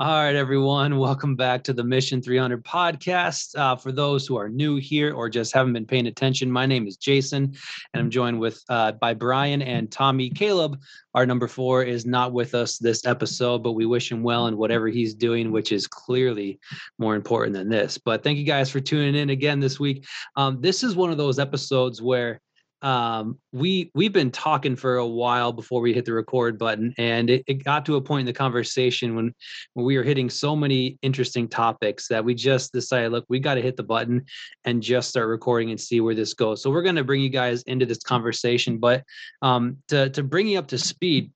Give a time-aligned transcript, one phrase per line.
[0.00, 0.96] All right, everyone.
[0.96, 3.58] Welcome back to the Mission 300 podcast.
[3.58, 6.86] Uh, for those who are new here or just haven't been paying attention, my name
[6.86, 7.52] is Jason,
[7.92, 10.30] and I'm joined with uh, by Brian and Tommy.
[10.30, 10.78] Caleb,
[11.14, 14.56] our number four, is not with us this episode, but we wish him well in
[14.56, 16.60] whatever he's doing, which is clearly
[17.00, 17.98] more important than this.
[17.98, 20.06] But thank you guys for tuning in again this week.
[20.36, 22.40] Um, this is one of those episodes where
[22.82, 27.28] um we we've been talking for a while before we hit the record button and
[27.28, 29.34] it, it got to a point in the conversation when
[29.74, 33.54] when we were hitting so many interesting topics that we just decided look we got
[33.54, 34.24] to hit the button
[34.64, 36.62] and just start recording and see where this goes.
[36.62, 39.02] So we're going to bring you guys into this conversation but
[39.42, 41.32] um to to bring you up to speed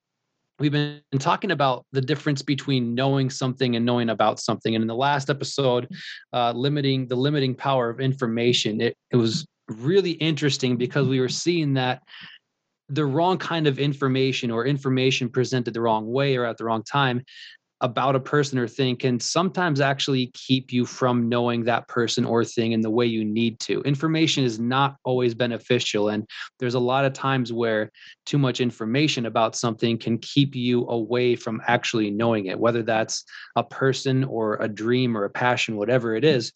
[0.59, 4.87] we've been talking about the difference between knowing something and knowing about something and in
[4.87, 5.89] the last episode
[6.31, 11.29] uh, limiting the limiting power of information it, it was really interesting because we were
[11.29, 12.03] seeing that
[12.89, 16.83] the wrong kind of information or information presented the wrong way or at the wrong
[16.83, 17.23] time
[17.83, 22.45] about a person or thing can sometimes actually keep you from knowing that person or
[22.45, 23.81] thing in the way you need to.
[23.81, 26.07] Information is not always beneficial.
[26.07, 26.25] And
[26.59, 27.91] there's a lot of times where
[28.25, 33.25] too much information about something can keep you away from actually knowing it, whether that's
[33.57, 36.53] a person or a dream or a passion, whatever it is.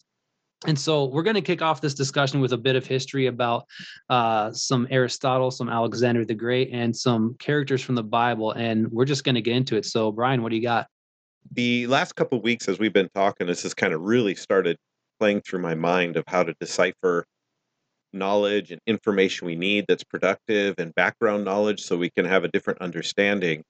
[0.66, 3.64] And so we're going to kick off this discussion with a bit of history about
[4.10, 8.52] uh, some Aristotle, some Alexander the Great, and some characters from the Bible.
[8.52, 9.86] And we're just going to get into it.
[9.86, 10.88] So, Brian, what do you got?
[11.52, 14.76] The last couple weeks, as we've been talking, this has kind of really started
[15.20, 17.24] playing through my mind of how to decipher
[18.12, 22.48] knowledge and information we need that's productive and background knowledge so we can have a
[22.48, 23.62] different understanding.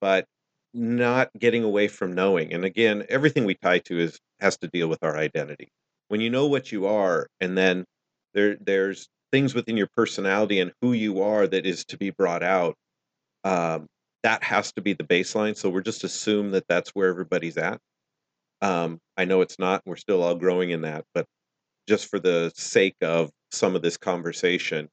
[0.00, 0.24] But
[0.72, 2.54] not getting away from knowing.
[2.54, 5.68] And again, everything we tie to is has to deal with our identity
[6.12, 7.86] when you know what you are and then
[8.34, 12.42] there there's things within your personality and who you are that is to be brought
[12.42, 12.74] out
[13.44, 13.86] um,
[14.22, 17.80] that has to be the baseline so we're just assume that that's where everybody's at.
[18.60, 21.24] Um, i know it's not we're still all growing in that but
[21.88, 24.90] just for the sake of some of this conversation.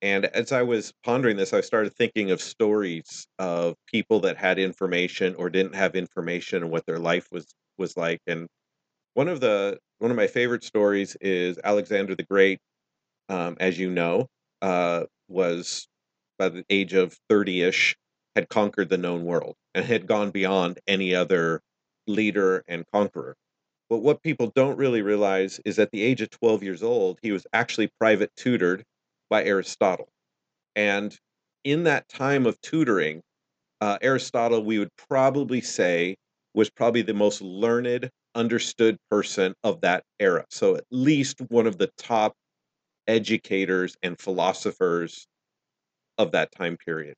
[0.00, 4.58] And as i was pondering this i started thinking of stories of people that had
[4.58, 7.44] information or didn't have information and what their life was
[7.76, 8.48] was like and
[9.14, 12.60] one of the one of my favorite stories is Alexander the Great.
[13.28, 14.28] Um, as you know,
[14.62, 15.88] uh, was
[16.38, 17.96] by the age of thirty-ish
[18.36, 21.62] had conquered the known world and had gone beyond any other
[22.06, 23.36] leader and conqueror.
[23.90, 27.32] But what people don't really realize is at the age of 12 years old, he
[27.32, 28.84] was actually private tutored
[29.30, 30.08] by Aristotle.
[30.76, 31.18] And
[31.64, 33.22] in that time of tutoring,
[33.80, 36.16] uh, Aristotle, we would probably say,
[36.54, 40.44] was probably the most learned understood person of that era.
[40.50, 42.34] So at least one of the top
[43.08, 45.26] educators and philosophers
[46.18, 47.14] of that time period.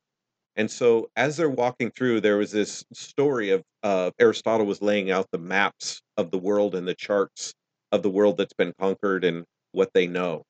[0.57, 5.11] And so as they're walking through, there was this story of uh, Aristotle was laying
[5.11, 7.55] out the maps of the world and the charts
[7.93, 10.43] of the world that's been conquered and what they know.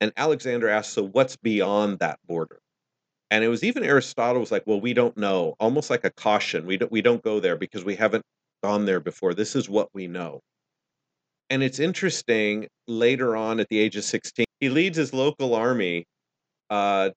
[0.00, 2.60] And Alexander asked, so what's beyond that border?
[3.30, 6.64] And it was even Aristotle was like, well, we don't know, almost like a caution.
[6.64, 8.24] We don't we don't go there because we haven't
[8.62, 9.34] gone there before.
[9.34, 10.40] This is what we know.
[11.50, 16.04] And it's interesting later on at the age of 16, he leads his local army
[16.68, 17.10] uh,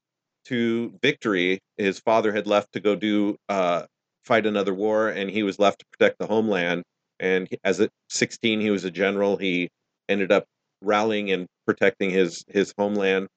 [0.45, 1.59] to victory.
[1.77, 3.83] His father had left to go do uh,
[4.23, 6.83] fight another war, and he was left to protect the homeland.
[7.19, 9.37] And as at 16, he was a general.
[9.37, 9.69] He
[10.07, 10.45] ended up
[10.81, 13.27] rallying and protecting his his homeland.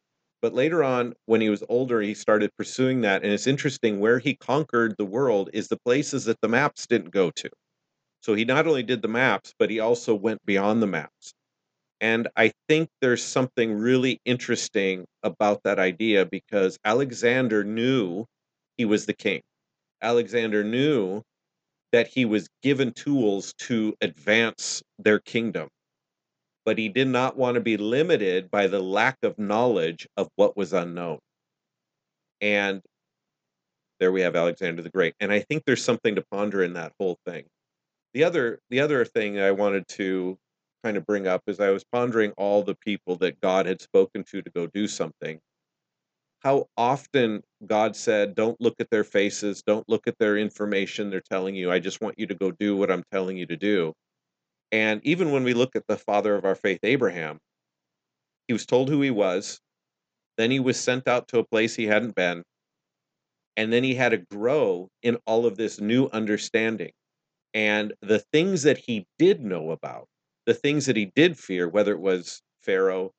[0.40, 3.22] But later on, when he was older, he started pursuing that.
[3.22, 7.10] And it's interesting where he conquered the world is the places that the maps didn't
[7.10, 7.48] go to.
[8.24, 11.34] So he not only did the maps, but he also went beyond the maps.
[12.00, 18.24] And I think there's something really interesting about that idea because Alexander knew
[18.78, 19.42] he was the king.
[20.00, 21.20] Alexander knew
[21.92, 25.68] that he was given tools to advance their kingdom,
[26.64, 30.56] but he did not want to be limited by the lack of knowledge of what
[30.56, 31.18] was unknown.
[32.40, 32.80] And
[34.00, 35.14] there we have Alexander the Great.
[35.20, 37.44] And I think there's something to ponder in that whole thing.
[38.14, 40.38] The other the other thing I wanted to
[40.84, 44.24] kind of bring up is I was pondering all the people that God had spoken
[44.24, 45.40] to to go do something.
[46.40, 51.20] How often God said, "Don't look at their faces, don't look at their information they're
[51.20, 51.72] telling you.
[51.72, 53.94] I just want you to go do what I'm telling you to do."
[54.72, 57.40] And even when we look at the father of our faith, Abraham,
[58.48, 59.60] he was told who he was,
[60.36, 62.44] then he was sent out to a place he hadn't been,
[63.56, 66.92] and then he had to grow in all of this new understanding
[67.54, 70.08] and the things that he did know about,
[70.46, 73.12] the things that he did fear, whether it was Pharaoh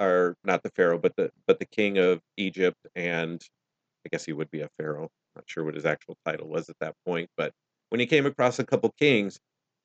[0.00, 3.42] or not the Pharaoh, but the but the king of Egypt, and
[4.06, 5.10] I guess he would be a Pharaoh.
[5.36, 7.52] Not sure what his actual title was at that point, but
[7.90, 9.38] when he came across a couple kings,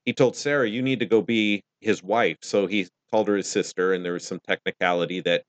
[0.05, 2.37] he told Sarah, You need to go be his wife.
[2.41, 5.43] So he called her his sister, and there was some technicality that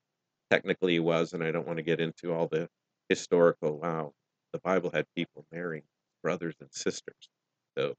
[0.51, 2.69] technically he was, and I don't want to get into all the
[3.09, 3.79] historical.
[3.79, 4.13] Wow,
[4.53, 5.83] the Bible had people marrying
[6.23, 7.29] brothers and sisters.
[7.77, 7.95] So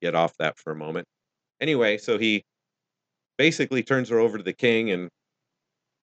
[0.00, 1.06] get off that for a moment.
[1.60, 2.42] Anyway, so he
[3.36, 5.08] basically turns her over to the king and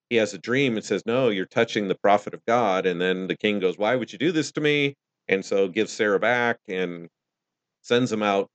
[0.09, 2.86] he has a dream and says, No, you're touching the prophet of God.
[2.86, 4.95] And then the king goes, Why would you do this to me?
[5.27, 7.07] And so gives Sarah back and
[7.81, 8.47] sends them out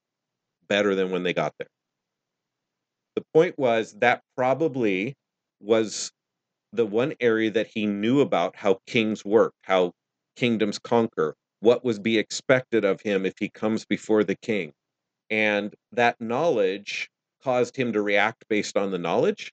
[0.69, 1.69] better than when they got there.
[3.17, 5.15] The point was that probably
[5.61, 6.11] was
[6.73, 9.93] the one area that he knew about how kings work, how
[10.37, 14.73] kingdoms conquer, what was be expected of him if he comes before the king.
[15.31, 17.09] And that knowledge
[17.43, 19.53] caused him to react based on the knowledge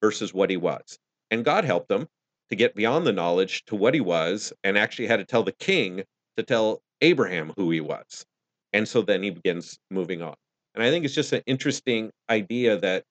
[0.00, 0.98] versus what he was.
[1.30, 2.08] And God helped him
[2.48, 5.52] to get beyond the knowledge to what he was and actually had to tell the
[5.52, 6.02] king
[6.36, 8.24] to tell Abraham who he was.
[8.72, 10.34] And so then he begins moving on.
[10.74, 13.04] And I think it's just an interesting idea that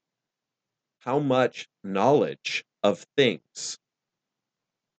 [1.00, 3.78] how much knowledge of things.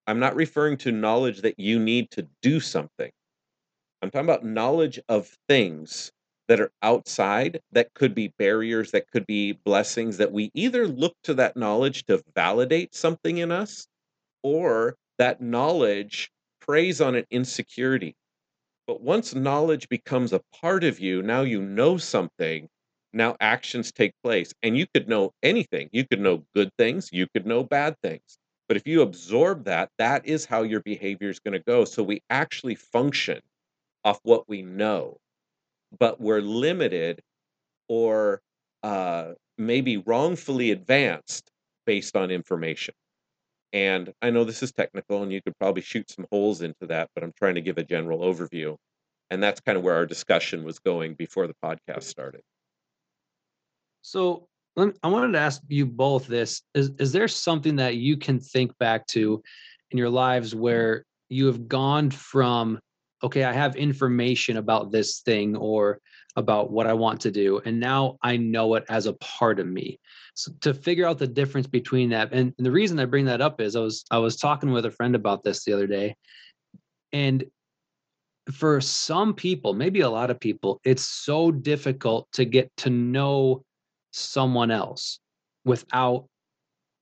[0.08, 3.12] I'm not referring to knowledge that you need to do something.
[4.02, 6.12] I'm talking about knowledge of things
[6.50, 11.16] that are outside that could be barriers, that could be blessings that we either look
[11.24, 13.88] to that knowledge to validate something in us
[14.44, 16.32] or that knowledge
[16.62, 18.16] preys on an insecurity.
[18.88, 22.70] But once knowledge becomes a part of you, now you know something,
[23.14, 24.54] now actions take place.
[24.64, 25.90] And you could know anything.
[25.94, 28.38] You could know good things, you could know bad things.
[28.68, 31.86] But if you absorb that, that is how your behavior is going to go.
[31.86, 33.42] So we actually function
[34.04, 35.20] off what we know
[35.98, 37.22] but we're limited
[37.88, 38.42] or
[38.84, 41.50] uh, maybe wrongfully advanced
[41.86, 42.94] based on information.
[43.74, 47.10] And I know this is technical and you could probably shoot some holes into that,
[47.14, 48.76] but I'm trying to give a general overview.
[49.30, 52.42] And that's kind of where our discussion was going before the podcast started.
[54.02, 54.48] So
[54.78, 58.76] I wanted to ask you both this is, is there something that you can think
[58.80, 59.44] back to
[59.92, 62.80] in your lives where you have gone from
[63.24, 66.00] okay, I have information about this thing or
[66.36, 69.68] about what I want to do, and now I know it as a part of
[69.68, 70.00] me.
[70.36, 73.42] So to figure out the difference between that, and, and the reason I bring that
[73.42, 76.16] up is I was I was talking with a friend about this the other day,
[77.12, 77.44] and
[78.52, 83.64] for some people, maybe a lot of people, it's so difficult to get to know
[84.12, 85.20] someone else
[85.66, 86.26] without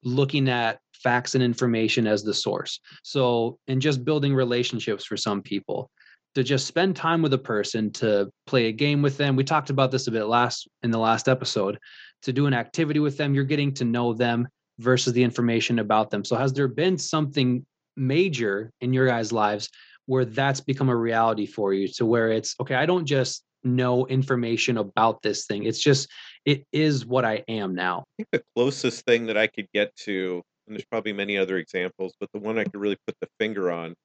[0.04, 2.80] looking at facts and information as the source.
[3.04, 5.90] So, and just building relationships for some people
[6.38, 9.36] to just spend time with a person to play a game with them.
[9.36, 11.80] We talked about this a bit last in the last episode.
[12.24, 14.48] To do an activity with them you're getting to know them
[14.78, 16.24] versus the information about them.
[16.24, 19.68] So has there been something major in your guys lives
[20.06, 21.88] where that's become a reality for you?
[21.88, 25.64] To where it's okay i don't just know information about this thing.
[25.64, 26.08] It's just
[26.46, 28.04] it is what i am now.
[28.12, 31.58] I think the closest thing that i could get to and there's probably many other
[31.58, 33.96] examples but the one i could really put the finger on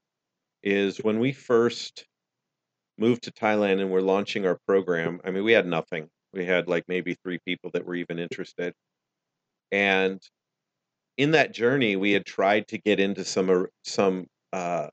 [0.62, 2.06] is when we first
[2.99, 5.21] moved to Thailand and we're launching our program.
[5.25, 6.09] I mean, we had nothing.
[6.33, 8.75] We had like maybe three people that were even interested.
[9.71, 10.21] And
[11.17, 14.89] in that journey, we had tried to get into some some uh,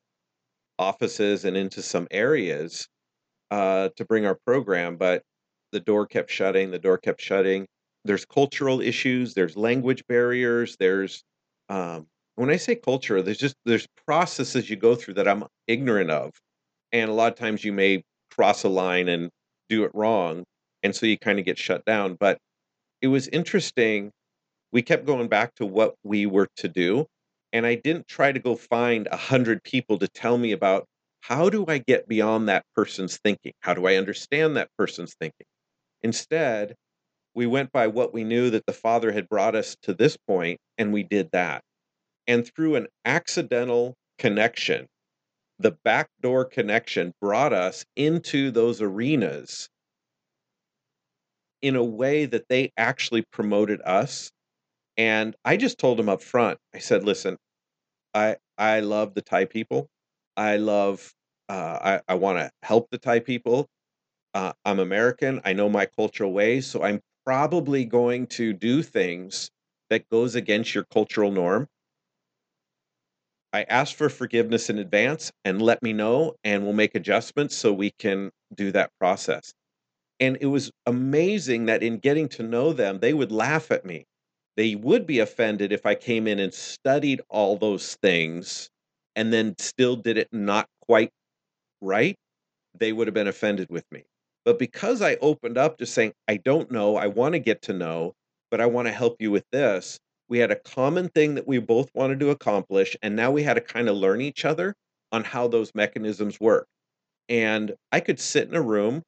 [0.77, 2.87] offices and into some areas
[3.51, 5.23] uh, to bring our program, but
[5.71, 6.71] the door kept shutting.
[6.71, 7.67] The door kept shutting.
[8.05, 9.33] There's cultural issues.
[9.33, 10.75] There's language barriers.
[10.79, 11.23] There's
[11.69, 16.09] um, when I say culture, there's just there's processes you go through that I'm ignorant
[16.09, 16.31] of
[16.91, 19.29] and a lot of times you may cross a line and
[19.69, 20.43] do it wrong
[20.83, 22.37] and so you kind of get shut down but
[23.01, 24.11] it was interesting
[24.71, 27.05] we kept going back to what we were to do
[27.53, 30.85] and i didn't try to go find a hundred people to tell me about
[31.21, 33.51] how do i get beyond that person's thinking?
[33.61, 35.45] How do i understand that person's thinking?
[36.01, 36.75] Instead
[37.35, 40.59] we went by what we knew that the father had brought us to this point
[40.77, 41.61] and we did that
[42.27, 44.87] and through an accidental connection
[45.59, 49.69] the backdoor connection brought us into those arenas
[51.61, 54.31] in a way that they actually promoted us.
[54.97, 57.37] And i just told them up front i said listen
[58.13, 59.87] i i love the thai people.
[60.37, 61.13] I love
[61.49, 63.67] uh, i, I want to help the thai people.
[64.33, 65.41] Uh, i'm american.
[65.45, 66.67] I know my cultural ways.
[66.67, 69.51] So i'm probably going to do things
[69.89, 71.67] that goes against your cultural norm
[73.51, 77.73] I ask for forgiveness in advance and let me know, and we'll make adjustments so
[77.73, 79.53] we can do that process.
[80.19, 84.05] And it was amazing that in getting to know them, they would laugh at me.
[84.57, 88.69] They would be offended if I came in and studied all those things
[89.15, 91.11] and then still did it not quite
[91.81, 92.15] right.
[92.77, 94.03] They would have been offended with me.
[94.45, 97.73] But because I opened up to saying, I don't know, I want to get to
[97.73, 98.13] know,
[98.51, 101.57] but I want to help you with this, we had a common thing that we
[101.59, 102.95] both wanted to accomplish.
[103.01, 104.75] And now we had to kind of learn each other
[105.11, 106.67] on how those mechanisms work.
[107.27, 109.03] And I could sit in a room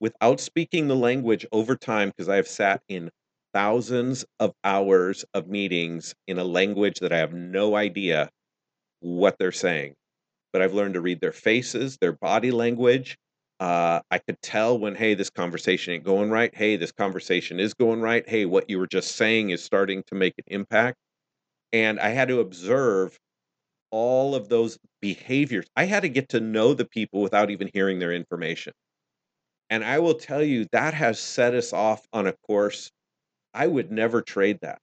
[0.00, 3.10] without speaking the language over time because I have sat in
[3.54, 8.30] thousands of hours of meetings in a language that I have no idea
[9.00, 9.94] what they're saying.
[10.52, 13.16] But I've learned to read their faces, their body language.
[13.60, 16.54] Uh, I could tell when, hey, this conversation ain't going right.
[16.54, 18.28] Hey, this conversation is going right.
[18.28, 20.98] Hey, what you were just saying is starting to make an impact.
[21.72, 23.18] And I had to observe
[23.90, 25.66] all of those behaviors.
[25.76, 28.72] I had to get to know the people without even hearing their information.
[29.70, 32.90] And I will tell you, that has set us off on a course.
[33.54, 34.78] I would never trade that.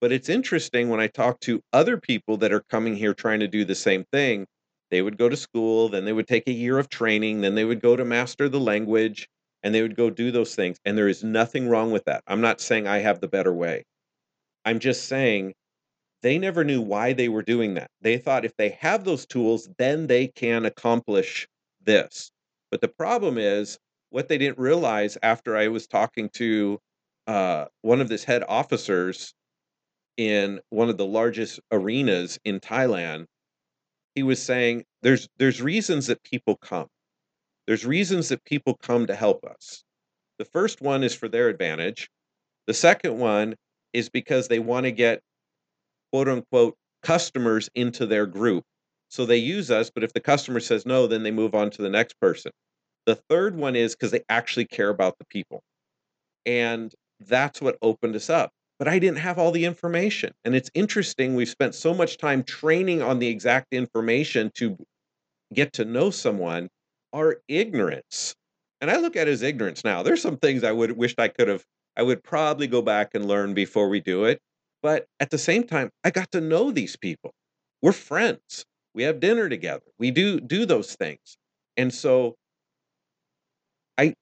[0.00, 3.48] But it's interesting when I talk to other people that are coming here trying to
[3.48, 4.46] do the same thing.
[4.92, 7.64] They would go to school, then they would take a year of training, then they
[7.64, 9.26] would go to master the language,
[9.62, 10.78] and they would go do those things.
[10.84, 12.22] And there is nothing wrong with that.
[12.26, 13.84] I'm not saying I have the better way.
[14.66, 15.54] I'm just saying
[16.20, 17.90] they never knew why they were doing that.
[18.02, 21.48] They thought if they have those tools, then they can accomplish
[21.80, 22.30] this.
[22.70, 23.78] But the problem is
[24.10, 26.78] what they didn't realize after I was talking to
[27.26, 29.32] uh, one of this head officers
[30.18, 33.24] in one of the largest arenas in Thailand,
[34.14, 36.88] he was saying there's there's reasons that people come.
[37.66, 39.84] There's reasons that people come to help us.
[40.38, 42.10] The first one is for their advantage.
[42.66, 43.54] The second one
[43.92, 45.20] is because they want to get
[46.12, 48.64] quote unquote customers into their group.
[49.08, 51.82] So they use us, but if the customer says no, then they move on to
[51.82, 52.52] the next person.
[53.06, 55.62] The third one is because they actually care about the people.
[56.46, 58.52] And that's what opened us up.
[58.82, 60.34] But I didn't have all the information.
[60.44, 64.76] And it's interesting, we've spent so much time training on the exact information to
[65.54, 66.68] get to know someone,
[67.12, 68.34] our ignorance.
[68.80, 70.02] And I look at it as ignorance now.
[70.02, 71.62] There's some things I would wished I could have,
[71.96, 74.40] I would probably go back and learn before we do it.
[74.82, 77.30] But at the same time, I got to know these people.
[77.82, 78.64] We're friends.
[78.94, 79.86] We have dinner together.
[80.00, 81.36] We do do those things.
[81.76, 82.34] And so
[83.96, 84.14] I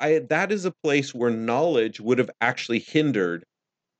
[0.00, 3.44] I that is a place where knowledge would have actually hindered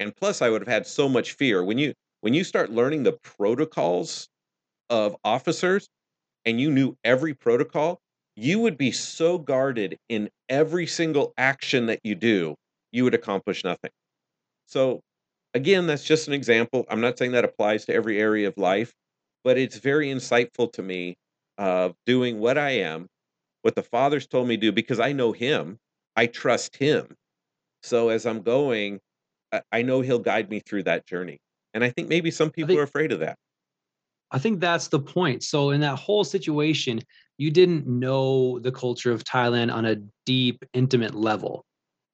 [0.00, 1.62] and plus I would have had so much fear.
[1.64, 4.28] When you when you start learning the protocols
[4.90, 5.88] of officers
[6.44, 8.00] and you knew every protocol,
[8.36, 12.54] you would be so guarded in every single action that you do,
[12.92, 13.90] you would accomplish nothing.
[14.66, 15.00] So
[15.54, 16.86] again, that's just an example.
[16.88, 18.92] I'm not saying that applies to every area of life,
[19.44, 21.16] but it's very insightful to me
[21.56, 23.06] of doing what I am,
[23.62, 25.78] what the Father's told me to do, because I know Him,
[26.16, 27.14] I trust Him.
[27.82, 29.00] So as I'm going,
[29.72, 31.38] I, know He'll guide me through that journey.
[31.74, 33.36] And I think maybe some people think, are afraid of that.
[34.30, 35.42] I think that's the point.
[35.42, 37.00] So in that whole situation,
[37.38, 41.64] you didn't know the culture of Thailand on a deep, intimate level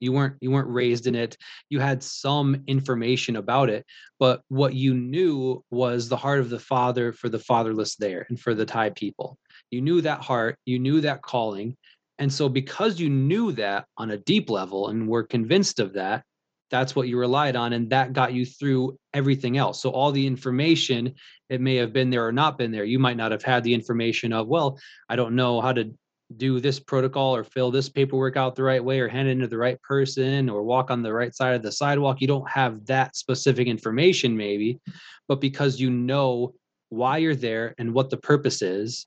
[0.04, 1.36] you weren't you weren't raised in it
[1.70, 3.84] you had some information about it
[4.18, 8.38] but what you knew was the heart of the father for the fatherless there and
[8.38, 9.38] for the thai people
[9.70, 11.76] you knew that heart you knew that calling
[12.18, 16.22] and so because you knew that on a deep level and were convinced of that
[16.71, 19.80] that's what you relied on and that got you through everything else.
[19.80, 21.14] So all the information
[21.50, 22.85] it may have been there or not been there.
[22.85, 24.78] You might not have had the information of well
[25.09, 25.92] i don't know how to
[26.37, 29.47] do this protocol or fill this paperwork out the right way or hand it to
[29.47, 32.21] the right person or walk on the right side of the sidewalk.
[32.21, 34.80] You don't have that specific information maybe
[35.28, 36.54] but because you know
[36.88, 39.06] why you're there and what the purpose is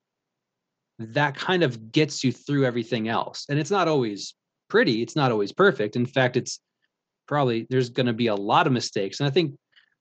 [1.00, 3.46] that kind of gets you through everything else.
[3.50, 4.34] And it's not always
[4.70, 5.96] pretty it's not always perfect.
[5.96, 6.60] In fact it's
[7.28, 9.54] probably there's going to be a lot of mistakes and i think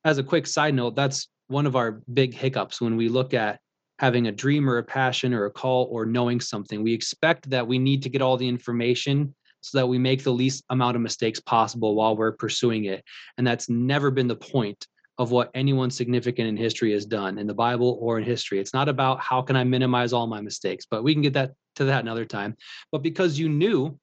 [0.05, 3.61] as a quick side note that's one of our big hiccups when we look at
[3.99, 6.83] having a dream or a passion or a call or knowing something.
[6.83, 10.33] We expect that we need to get all the information so that we make the
[10.33, 13.03] least amount of mistakes possible while we're pursuing it.
[13.39, 14.87] And that's never been the point
[15.19, 18.61] of what anyone significant in history has done in the Bible or in history.
[18.61, 21.53] It's not about how can I minimize all my mistakes, but we can get that
[21.77, 22.55] to that another time.
[22.93, 23.99] But because you knew,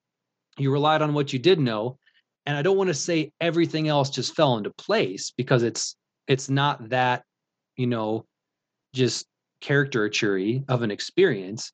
[0.58, 2.00] you relied on what you did know,
[2.46, 5.96] and I don't want to say everything else just fell into place because it's
[6.28, 7.24] it's not that,
[7.78, 8.26] you know,
[8.94, 9.26] just
[9.62, 11.72] caricature of an experience,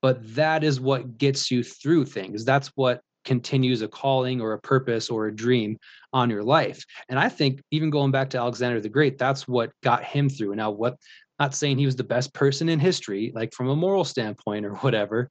[0.00, 2.44] but that is what gets you through things.
[2.44, 5.76] That's what continues a calling or a purpose or a dream
[6.12, 6.84] on your life.
[7.08, 10.56] And I think even going back to Alexander the Great, that's what got him through.
[10.56, 10.96] Now, what
[11.38, 14.74] not saying he was the best person in history, like from a moral standpoint or
[14.76, 15.30] whatever,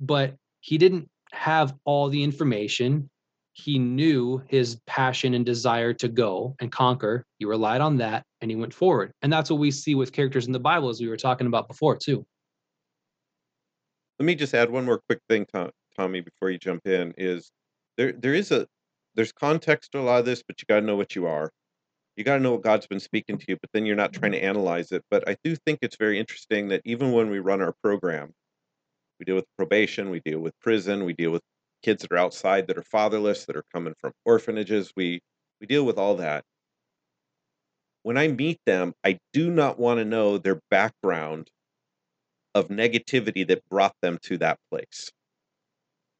[0.00, 3.08] but he didn't have all the information
[3.52, 7.24] he knew his passion and desire to go and conquer.
[7.38, 9.12] He relied on that and he went forward.
[9.22, 11.68] And that's what we see with characters in the Bible, as we were talking about
[11.68, 12.24] before, too.
[14.18, 15.70] Let me just add one more quick thing, Tom.
[15.96, 17.50] Tommy, before you jump in, is
[17.98, 18.66] there there is a
[19.14, 21.50] there's context to a lot of this, but you got to know what you are.
[22.16, 24.32] You got to know what God's been speaking to you, but then you're not trying
[24.32, 25.02] to analyze it.
[25.10, 28.32] But I do think it's very interesting that even when we run our program,
[29.18, 31.42] we deal with probation, we deal with prison, we deal with
[31.82, 34.92] kids that are outside that are fatherless, that are coming from orphanages.
[34.96, 35.20] We
[35.60, 36.44] we deal with all that.
[38.04, 41.50] When I meet them, I do not want to know their background
[42.54, 45.10] of negativity that brought them to that place.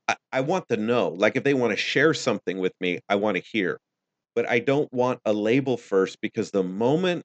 [0.09, 1.09] I, I want to know.
[1.09, 3.78] Like if they want to share something with me, I want to hear.
[4.35, 7.25] But I don't want a label first because the moment,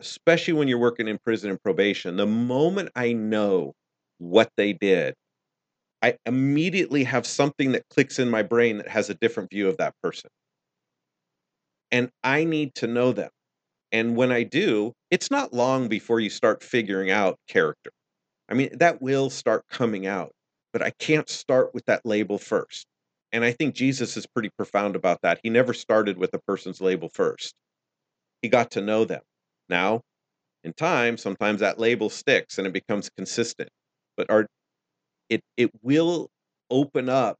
[0.00, 3.74] especially when you're working in prison and probation, the moment I know
[4.18, 5.14] what they did,
[6.04, 9.78] I immediately have something that clicks in my brain that has a different view of
[9.78, 10.28] that person.
[11.90, 13.30] And I need to know them.
[13.90, 17.90] And when I do, it's not long before you start figuring out character.
[18.50, 20.32] I mean, that will start coming out,
[20.74, 22.84] but I can't start with that label first.
[23.32, 25.40] And I think Jesus is pretty profound about that.
[25.42, 27.54] He never started with a person's label first,
[28.42, 29.22] he got to know them.
[29.70, 30.02] Now,
[30.64, 33.70] in time, sometimes that label sticks and it becomes consistent,
[34.18, 34.46] but our,
[35.28, 36.28] it, it will
[36.70, 37.36] open up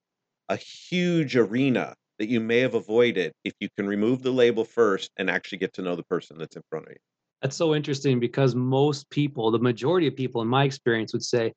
[0.48, 5.10] a huge arena that you may have avoided if you can remove the label first
[5.16, 6.98] and actually get to know the person that's in front of you.
[7.42, 11.52] That's so interesting because most people, the majority of people in my experience would say,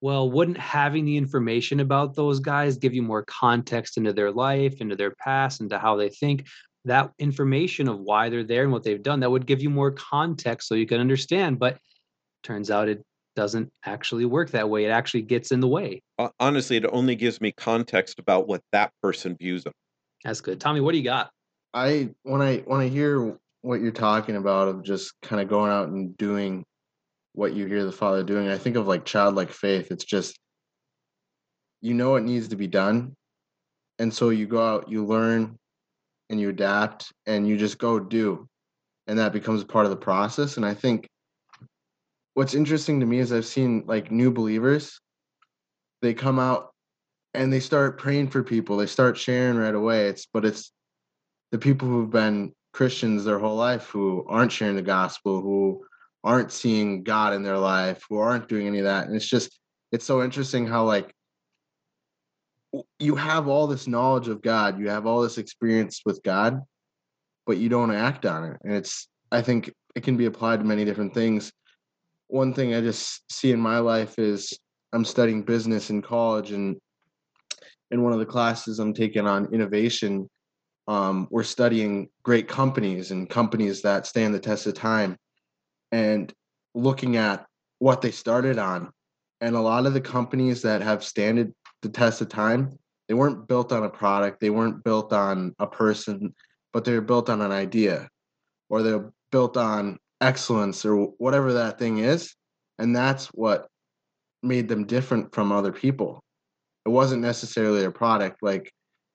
[0.00, 4.80] well, wouldn't having the information about those guys give you more context into their life,
[4.80, 6.46] into their past, into how they think?
[6.84, 9.90] That information of why they're there and what they've done, that would give you more
[9.90, 11.58] context so you can understand.
[11.58, 11.78] But
[12.42, 13.02] turns out it
[13.34, 14.84] doesn't actually work that way.
[14.84, 16.02] It actually gets in the way.
[16.38, 19.72] Honestly, it only gives me context about what that person views them.
[20.24, 20.60] That's good.
[20.60, 21.30] Tommy, what do you got?
[21.74, 25.70] I when I when I hear what you're talking about of just kind of going
[25.70, 26.64] out and doing
[27.34, 30.38] what you hear the father doing i think of like childlike faith it's just
[31.80, 33.14] you know it needs to be done
[33.98, 35.56] and so you go out you learn
[36.28, 38.46] and you adapt and you just go do
[39.06, 41.06] and that becomes part of the process and i think
[42.34, 45.00] what's interesting to me is i've seen like new believers
[46.00, 46.70] they come out
[47.34, 50.72] and they start praying for people they start sharing right away it's but it's
[51.52, 55.84] the people who've been Christians their whole life who aren't sharing the gospel, who
[56.24, 59.06] aren't seeing God in their life, who aren't doing any of that.
[59.06, 59.58] And it's just,
[59.92, 61.12] it's so interesting how, like,
[62.98, 66.62] you have all this knowledge of God, you have all this experience with God,
[67.46, 68.56] but you don't act on it.
[68.64, 71.52] And it's, I think it can be applied to many different things.
[72.32, 74.58] One thing I just see in my life is
[74.94, 76.78] I'm studying business in college, and
[77.90, 80.30] in one of the classes I'm taking on innovation,
[80.88, 85.18] um, we're studying great companies and companies that stand the test of time
[85.90, 86.32] and
[86.74, 87.44] looking at
[87.80, 88.90] what they started on.
[89.42, 93.46] And a lot of the companies that have standed the test of time they weren't
[93.46, 96.32] built on a product they weren't built on a person
[96.72, 98.08] but they're built on an idea
[98.70, 102.34] or they're built on excellence or whatever that thing is
[102.78, 103.66] and that's what
[104.42, 106.20] made them different from other people
[106.86, 108.72] it wasn't necessarily a product like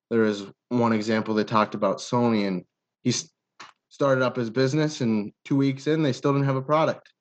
[0.09, 2.63] there is one example they talked about Sony, and
[3.03, 3.13] he
[3.89, 7.11] started up his business, and two weeks in, they still didn't have a product.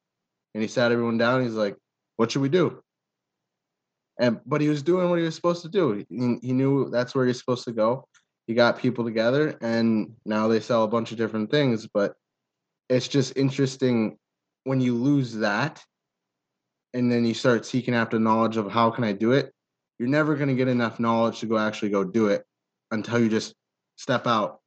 [0.55, 1.43] And he sat everyone down.
[1.43, 1.77] He's like,
[2.17, 2.83] "What should we do?"
[4.19, 6.05] And but he was doing what he was supposed to do.
[6.09, 8.09] He, he knew that's where he's supposed to go.
[8.47, 11.87] He got people together, and now they sell a bunch of different things.
[11.93, 12.15] But
[12.89, 14.17] it's just interesting
[14.65, 15.85] when you lose that,
[16.95, 19.53] and then you start seeking after knowledge of how can I do it.
[19.99, 22.45] You're never going to get enough knowledge to go actually go do it
[22.91, 23.55] until you just
[23.97, 24.61] step out.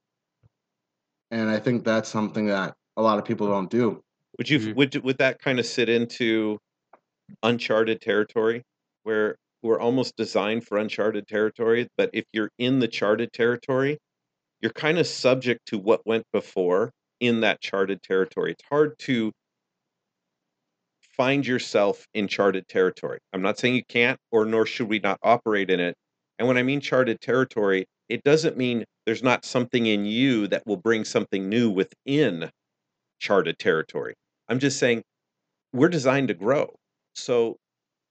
[1.32, 4.02] And I think that's something that a lot of people don't do.
[4.38, 4.74] Would you mm-hmm.
[4.76, 6.58] would would that kind of sit into
[7.44, 8.64] uncharted territory
[9.04, 13.98] where we're almost designed for uncharted territory, but if you're in the charted territory,
[14.62, 18.52] you're kind of subject to what went before in that charted territory.
[18.52, 19.32] It's hard to
[21.16, 23.20] find yourself in charted territory.
[23.34, 25.96] I'm not saying you can't or nor should we not operate in it.
[26.38, 30.66] And when I mean charted territory, it doesn't mean there's not something in you that
[30.66, 32.50] will bring something new within
[33.20, 34.14] charted territory.
[34.48, 35.04] I'm just saying
[35.74, 36.74] we're designed to grow.
[37.16, 37.58] So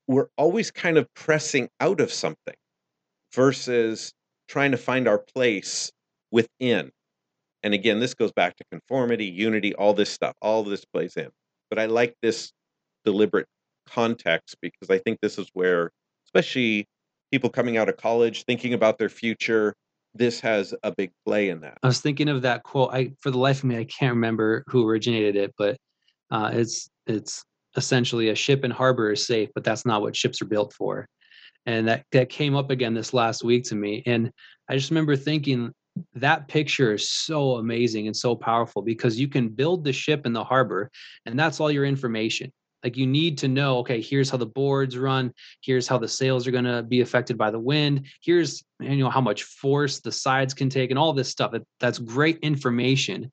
[0.07, 2.55] we're always kind of pressing out of something
[3.33, 4.11] versus
[4.47, 5.91] trying to find our place
[6.31, 6.91] within.
[7.63, 11.29] And again, this goes back to conformity, unity, all this stuff, all this plays in.
[11.69, 12.51] But I like this
[13.05, 13.47] deliberate
[13.87, 15.91] context because I think this is where,
[16.27, 16.87] especially
[17.31, 19.73] people coming out of college, thinking about their future,
[20.15, 21.77] this has a big play in that.
[21.83, 22.93] I was thinking of that quote.
[22.93, 25.77] I for the life of me, I can't remember who originated it, but
[26.31, 27.43] uh, it's it's
[27.77, 31.05] essentially a ship in harbor is safe, but that's not what ships are built for.
[31.65, 34.31] and that that came up again this last week to me and
[34.69, 35.71] i just remember thinking
[36.15, 40.33] that picture is so amazing and so powerful because you can build the ship in
[40.33, 40.89] the harbor
[41.25, 42.51] and that's all your information.
[42.83, 46.47] Like you need to know okay here's how the boards run here's how the sails
[46.47, 50.13] are going to be affected by the wind here's you know how much force the
[50.13, 53.29] sides can take and all this stuff that's great information.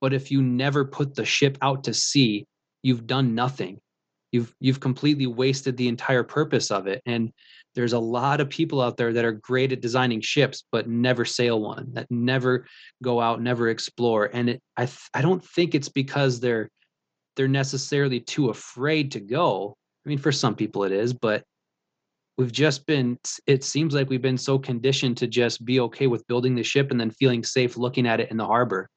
[0.00, 2.46] But if you never put the ship out to sea
[2.86, 3.80] you've done nothing.
[4.30, 7.32] You've you've completely wasted the entire purpose of it and
[7.76, 11.24] there's a lot of people out there that are great at designing ships but never
[11.24, 12.66] sail one that never
[13.02, 14.30] go out never explore.
[14.32, 16.70] And it, i i don't think it's because they're
[17.36, 19.76] they're necessarily too afraid to go.
[20.04, 21.44] I mean for some people it is but
[22.38, 26.26] we've just been it seems like we've been so conditioned to just be okay with
[26.26, 28.88] building the ship and then feeling safe looking at it in the harbor.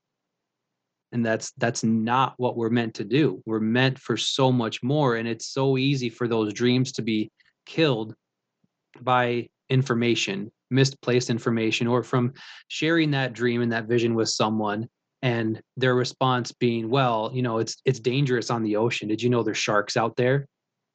[1.12, 3.44] And that's that's not what we're meant to do.
[3.46, 7.30] We're meant for so much more and it's so easy for those dreams to be
[7.66, 8.16] killed
[9.04, 12.34] by information misplaced information or from
[12.68, 14.88] sharing that dream and that vision with someone
[15.22, 19.08] and their response being well you know it's it's dangerous on the ocean.
[19.08, 20.48] Did you know there's sharks out there?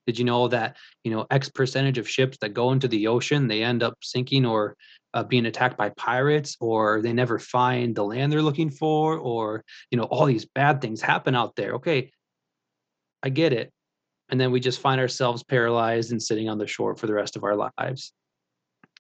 [0.07, 3.49] Did you know that you know x percentage of ships that go into the ocean
[3.49, 4.77] they end up sinking or
[5.13, 9.65] uh, being attacked by pirates or they never find the land they're looking for or
[9.91, 11.75] you know all these bad things happen out there?
[11.75, 12.11] Okay
[13.23, 13.73] i get it
[14.31, 17.37] and then we just find ourselves paralyzed and sitting on the shore for the rest
[17.37, 18.13] of our lives.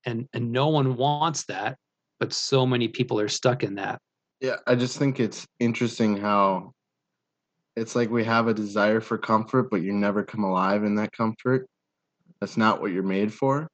[0.07, 1.79] And and no one wants that
[2.21, 4.01] but so many people are stuck in that.
[4.41, 6.73] Yeah i just think it's interesting how
[7.77, 11.13] it's like we have a desire for comfort but you never come alive in that
[11.13, 11.67] comfort.
[12.41, 13.69] That's not what you're made for.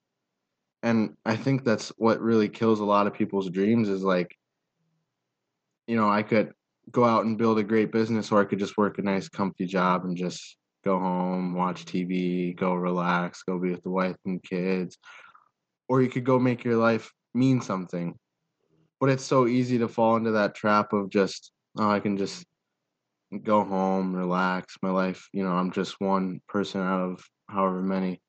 [0.82, 4.34] And i think that's what really kills a lot of people's dreams is like
[5.86, 6.52] you know i could
[6.90, 9.66] go out and build a great business or i could just work a nice comfy
[9.66, 14.43] job and just go home watch tv go relax go be with the wife and
[14.43, 14.99] kids
[15.90, 18.16] or you could go make your life mean something.
[19.01, 22.47] But it's so easy to fall into that trap of just oh i can just
[23.43, 28.21] go home relax my life you know i'm just one person out of however many.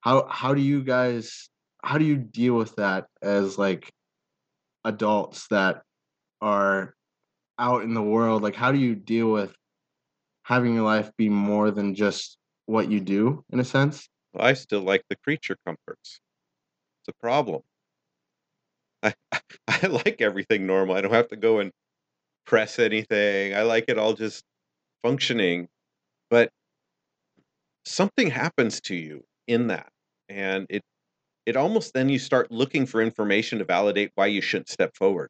[0.00, 1.48] How how do you guys
[1.84, 3.92] how do you deal with that as like
[4.84, 5.82] adults that
[6.40, 6.94] are
[7.58, 8.42] out in the world?
[8.42, 9.54] Like how do you deal with
[10.52, 12.36] having your life be more than just
[12.66, 14.08] what you do in a sense?
[14.38, 16.20] I still like the creature comforts.
[17.00, 17.62] It's a problem.
[19.02, 19.14] I
[19.68, 20.96] i like everything normal.
[20.96, 21.72] I don't have to go and
[22.46, 23.54] press anything.
[23.54, 24.44] I like it all just
[25.02, 25.68] functioning.
[26.30, 26.50] But
[27.84, 29.90] something happens to you in that
[30.28, 30.82] and it
[31.46, 35.28] it almost then you start looking for information to validate why you shouldn't step forward.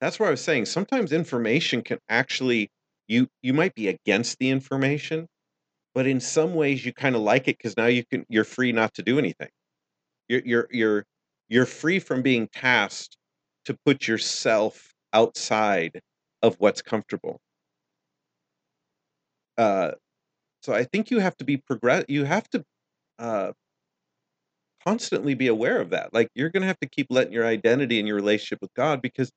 [0.00, 0.66] That's where I was saying.
[0.66, 2.70] Sometimes information can actually
[3.08, 5.26] you you might be against the information,
[5.94, 8.72] but in some ways you kind of like it because now you can you're free
[8.72, 9.50] not to do anything.
[10.28, 11.04] You're you're you're
[11.48, 13.16] you're free from being tasked
[13.66, 16.00] to put yourself outside
[16.42, 17.40] of what's comfortable.
[19.58, 19.92] Uh,
[20.62, 22.04] so I think you have to be progress.
[22.08, 22.64] You have to
[23.18, 23.52] uh,
[24.84, 26.12] constantly be aware of that.
[26.12, 29.02] Like you're going to have to keep letting your identity and your relationship with God
[29.02, 29.30] because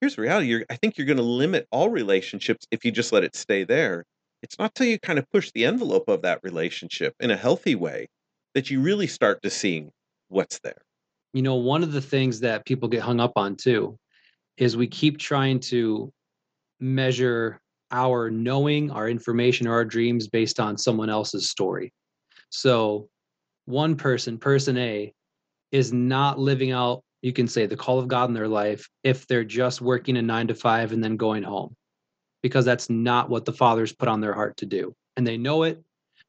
[0.00, 0.48] here's the reality.
[0.48, 3.64] You're, I think you're going to limit all relationships if you just let it stay
[3.64, 4.04] there.
[4.42, 7.74] It's not till you kind of push the envelope of that relationship in a healthy
[7.74, 8.08] way
[8.54, 9.90] that you really start to seeing
[10.28, 10.82] what's there.
[11.34, 13.98] You know, one of the things that people get hung up on too
[14.56, 16.12] is we keep trying to
[16.80, 17.60] measure
[17.92, 21.92] our knowing, our information, or our dreams based on someone else's story.
[22.48, 23.08] So
[23.66, 25.12] one person, person A,
[25.70, 29.26] is not living out, you can say, the call of God in their life if
[29.26, 31.76] they're just working a nine to five and then going home,
[32.42, 34.94] because that's not what the Father's put on their heart to do.
[35.16, 35.82] And they know it,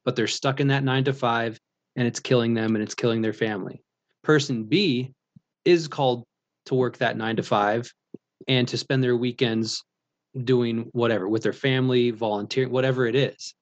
[0.04, 1.60] but they're stuck in that nine to five
[1.95, 3.82] and it's killing them and it's killing their family.
[4.23, 5.13] Person B
[5.65, 6.23] is called
[6.65, 7.91] to work that nine to five
[8.47, 9.84] and to spend their weekends
[10.43, 13.54] doing whatever with their family, volunteering, whatever it is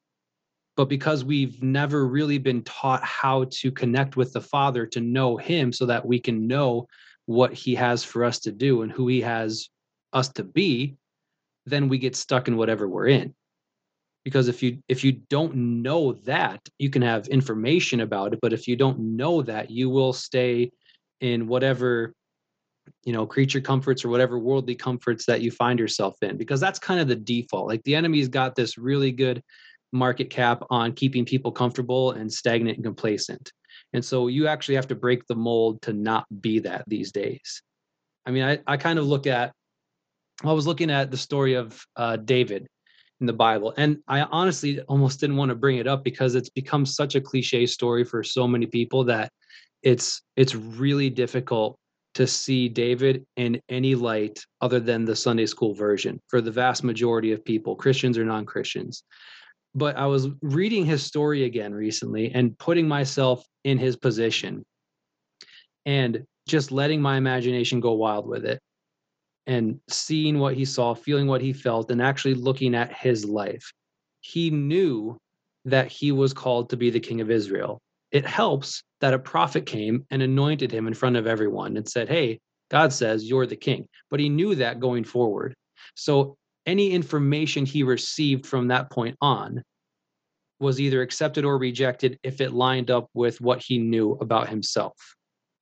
[0.80, 5.36] but because we've never really been taught how to connect with the father to know
[5.36, 6.88] him so that we can know
[7.30, 9.70] what he has for us to do and who he has
[10.14, 10.96] us to be
[11.68, 13.36] then we get stuck in whatever we're in
[14.26, 18.52] because if you if you don't know that you can have information about it but
[18.52, 20.72] if you don't know that you will stay
[21.22, 22.16] in whatever
[23.06, 26.80] you know creature comforts or whatever worldly comforts that you find yourself in because that's
[26.80, 29.44] kind of the default like the enemy's got this really good
[29.92, 33.52] market cap on keeping people comfortable and stagnant and complacent.
[33.94, 37.64] And so you actually have to break the mold to not be that these days.
[38.26, 39.52] I mean, I, I kind of look at,
[40.44, 42.68] I was looking at the story of uh, David
[43.20, 46.50] in the Bible, and I honestly almost didn't want to bring it up because it's
[46.50, 49.32] become such a cliche story for so many people that
[49.84, 51.78] it's it's really difficult
[52.14, 56.84] to see David in any light other than the Sunday school version for the vast
[56.84, 59.04] majority of people, Christians or non-Christians.
[59.80, 64.66] But I was reading his story again recently and putting myself in his position
[65.86, 68.60] and just letting my imagination go wild with it
[69.48, 73.72] and seeing what he saw, feeling what he felt, and actually looking at his life.
[74.20, 75.18] He knew
[75.64, 77.80] that he was called to be the king of Israel.
[78.12, 82.10] It helps that a prophet came and anointed him in front of everyone and said,
[82.10, 83.88] Hey, God says you're the king.
[84.12, 85.54] But he knew that going forward.
[85.96, 86.36] So
[86.70, 89.64] any information he received from that point on
[90.60, 94.94] was either accepted or rejected if it lined up with what he knew about himself.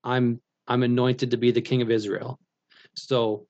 [0.04, 2.38] I'm I'm anointed to be the king of Israel.
[2.96, 3.48] So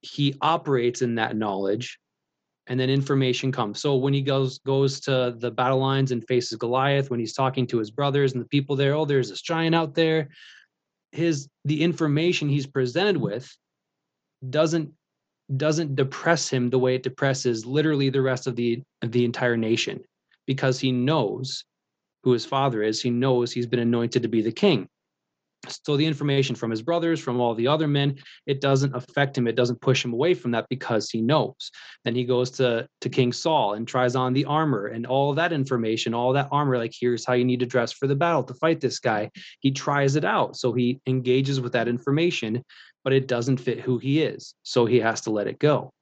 [0.00, 1.98] he operates in that knowledge
[2.68, 3.80] and then information comes.
[3.80, 7.66] So when he goes goes to the battle lines and faces Goliath, when he's talking
[7.66, 10.28] to his brothers and the people there, oh, there's this giant out there.
[11.10, 13.50] His the information he's presented with
[14.48, 14.92] doesn't
[15.54, 20.02] doesn't depress him the way it depresses literally the rest of the the entire nation
[20.46, 21.64] because he knows
[22.24, 23.00] who his father is.
[23.00, 24.88] He knows he's been anointed to be the king.
[25.68, 29.46] So the information from his brothers from all the other men it doesn't affect him.
[29.46, 31.70] It doesn't push him away from that because he knows.
[32.04, 35.52] Then he goes to to king saul and tries on the armor and all that
[35.52, 38.54] information all that armor like here's how you need to dress for the battle to
[38.54, 39.30] fight this guy.
[39.60, 40.56] He tries it out.
[40.56, 42.62] So he engages with that information
[43.06, 45.92] but it doesn't fit who he is so he has to let it go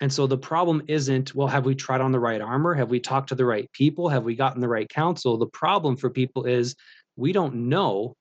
[0.00, 2.74] and so the problem isn't, well, have we tried on the right armor?
[2.74, 4.08] Have we talked to the right people?
[4.08, 5.38] Have we gotten the right counsel?
[5.38, 6.74] The problem for people is
[7.16, 8.14] we don't know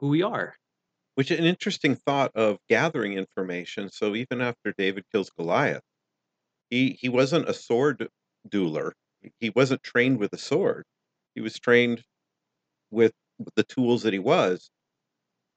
[0.00, 0.54] who we are.
[1.14, 3.88] Which is an interesting thought of gathering information.
[3.90, 5.82] So even after David kills Goliath,
[6.68, 8.08] he he wasn't a sword
[8.48, 8.92] dueler.
[9.40, 10.84] He wasn't trained with a sword.
[11.34, 12.02] He was trained
[12.90, 13.12] with
[13.56, 14.70] the tools that he was.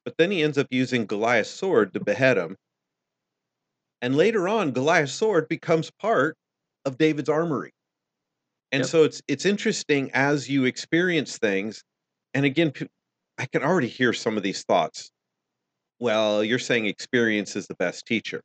[0.08, 2.56] But then he ends up using Goliath's sword to behead him.
[4.02, 6.38] And later on, Goliath's sword becomes part
[6.86, 7.74] of David's armory.
[8.72, 8.86] And Yep.
[8.86, 11.84] so it's it's interesting as you experience things.
[12.34, 12.72] And again,
[13.38, 15.12] I can already hear some of these thoughts.
[16.00, 18.42] Well, you're saying experience is the best teacher.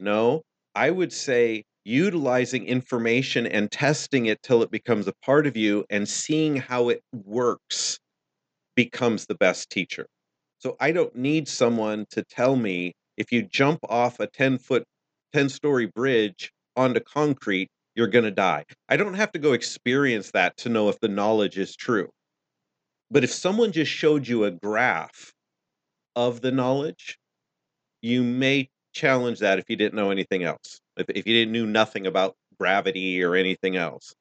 [0.00, 0.42] No,
[0.74, 5.84] I would say utilizing information and testing it till it becomes a part of you
[5.90, 8.00] and seeing how it works
[8.76, 10.06] becomes the best teacher.
[10.64, 14.84] So I don't need someone to tell me if you jump off a 10 foot,
[15.34, 18.64] 10 story bridge onto concrete, you're going to die.
[18.88, 22.08] I don't have to go experience that to know if the knowledge is true.
[23.10, 25.34] But if someone just showed you a graph
[26.16, 27.18] of the knowledge,
[28.00, 31.66] you may challenge that if you didn't know anything else, if, if you didn't knew
[31.66, 34.14] nothing about gravity or anything else.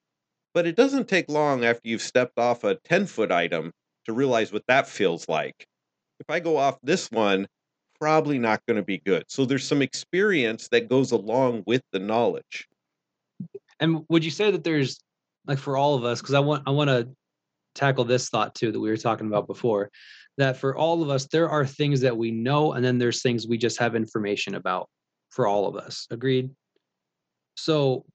[0.54, 3.72] But it doesn't take long after you've stepped off a 10 foot item
[4.08, 5.66] to realize what that feels like.
[6.28, 7.48] If I go off this one,
[8.00, 9.26] probably not going to be good.
[9.28, 12.68] So there's some experience that goes along with the knowledge.
[13.80, 15.00] And would you say that there's
[15.46, 17.10] like for all of us, because I want I want to
[17.76, 19.90] tackle this thought too that we were talking about before,
[20.38, 23.46] that for all of us, there are things that we know, and then there's things
[23.46, 24.88] we just have information about
[25.30, 26.08] for all of us.
[26.10, 26.52] Agreed?
[27.58, 28.06] So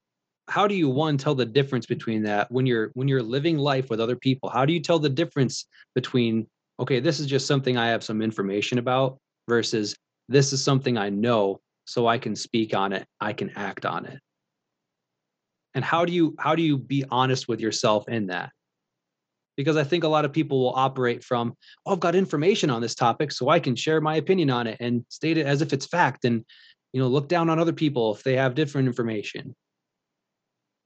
[0.49, 3.91] how do you one tell the difference between that when you're when you're living life
[3.91, 4.49] with other people?
[4.49, 6.47] How do you tell the difference between
[6.79, 9.97] okay, this is just something I have some information about versus
[10.29, 14.05] this is something I know so I can speak on it, I can act on
[14.07, 14.21] it.
[15.75, 18.51] And how do you how do you be honest with yourself in that?
[19.57, 22.81] Because I think a lot of people will operate from, oh, I've got information on
[22.81, 25.73] this topic, so I can share my opinion on it and state it as if
[25.73, 26.45] it's fact and
[26.93, 29.55] you know, look down on other people if they have different information.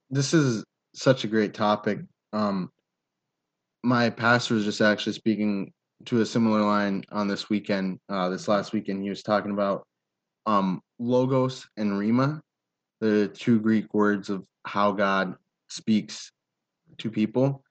[0.09, 1.99] this is such a great topic.
[2.33, 2.69] Um,
[3.83, 5.71] my pastor was just actually speaking
[6.05, 7.99] to a similar line on this weekend.
[8.09, 9.85] Uh, this last weekend, he was talking about
[10.45, 12.41] um, logos and rhema,
[12.99, 15.35] the two Greek words of how God
[15.69, 16.31] speaks
[16.97, 17.63] to people.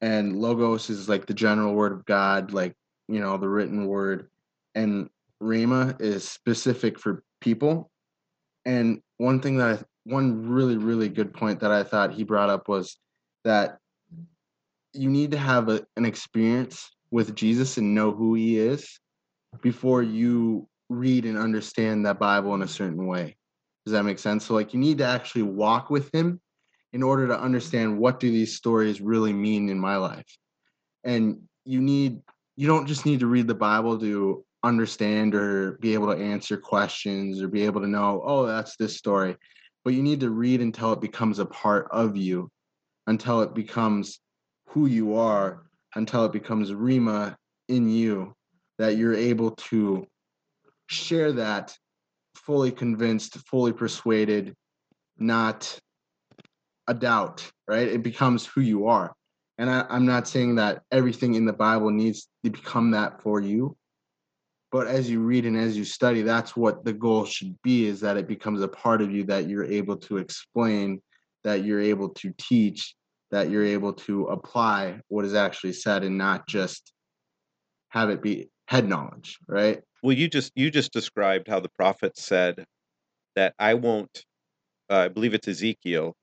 [0.00, 2.74] And logos is like the general word of God, like
[3.08, 4.28] you know the written word,
[4.74, 5.08] and
[5.40, 7.90] rhema is specific for people.
[8.64, 12.50] And one thing that I, one really really good point that I thought he brought
[12.50, 12.96] up was
[13.44, 13.78] that
[14.92, 18.98] you need to have a, an experience with Jesus and know who he is
[19.60, 23.36] before you read and understand that Bible in a certain way.
[23.84, 24.46] Does that make sense?
[24.46, 26.40] So like you need to actually walk with him
[26.92, 30.26] in order to understand what do these stories really mean in my life.
[31.04, 32.20] And you need
[32.56, 36.56] you don't just need to read the Bible to understand or be able to answer
[36.56, 39.36] questions or be able to know, oh, that's this story.
[39.84, 42.50] But you need to read until it becomes a part of you,
[43.06, 44.20] until it becomes
[44.68, 47.36] who you are, until it becomes Rhema
[47.68, 48.34] in you
[48.78, 50.06] that you're able to
[50.86, 51.76] share that
[52.34, 54.54] fully convinced, fully persuaded,
[55.18, 55.78] not
[56.88, 57.88] a doubt, right?
[57.88, 59.12] It becomes who you are.
[59.58, 63.40] And I, I'm not saying that everything in the Bible needs to become that for
[63.40, 63.76] you.
[64.72, 68.00] But as you read and as you study, that's what the goal should be is
[68.00, 71.02] that it becomes a part of you that you're able to explain,
[71.44, 72.94] that you're able to teach,
[73.32, 76.92] that you're able to apply what is actually said and not just
[77.88, 79.80] have it be head knowledge, right?
[80.02, 82.64] Well, you just you just described how the prophet said
[83.34, 84.24] that I won't.
[84.90, 86.14] Uh, I believe it's Ezekiel.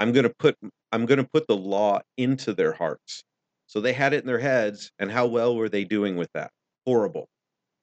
[0.00, 0.56] I'm going to put
[0.92, 3.24] I'm going to put the law into their hearts.
[3.66, 6.50] So they had it in their heads, and how well were they doing with that?
[6.86, 7.28] Horrible.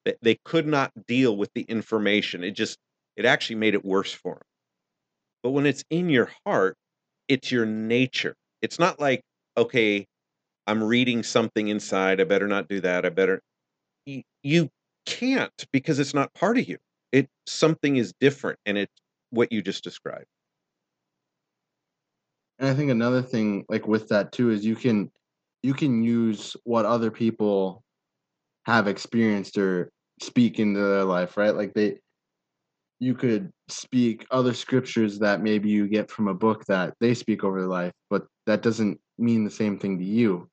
[0.06, 2.44] They, they could not deal with the information.
[2.44, 2.78] It just
[3.18, 4.42] it actually made it worse for them.
[5.44, 6.78] But when it's in your heart,
[7.28, 8.36] it's your nature.
[8.62, 9.22] It's not like
[9.58, 10.06] okay,
[10.68, 12.22] I'm reading something inside.
[12.22, 13.06] I better not do that.
[13.06, 13.42] I better.
[14.44, 14.70] You
[15.06, 16.78] can't because it's not part of you.
[17.12, 18.94] It something is different, and it's
[19.32, 20.26] what you just described.
[22.60, 25.12] And I think another thing, like with that too, is you can
[25.64, 27.84] you can use what other people
[28.66, 31.56] have experienced or speak into their life, right?
[31.56, 31.98] Like they
[33.00, 37.44] you could speak other scriptures that maybe you get from a book that they speak
[37.44, 40.50] over their life, but that doesn't mean the same thing to you.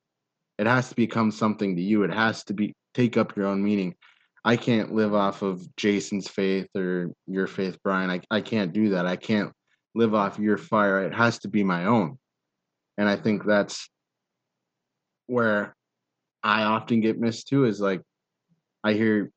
[0.58, 2.02] It has to become something to you.
[2.02, 3.94] It has to be take up your own meaning.
[4.44, 8.10] I can't live off of Jason's faith or your faith, Brian.
[8.10, 9.06] I, I can't do that.
[9.06, 9.52] I can't
[9.94, 11.02] live off your fire.
[11.02, 12.18] It has to be my own.
[12.96, 13.88] And I think that's
[15.26, 15.76] where
[16.42, 18.00] I often get missed too is like
[18.82, 19.30] I hear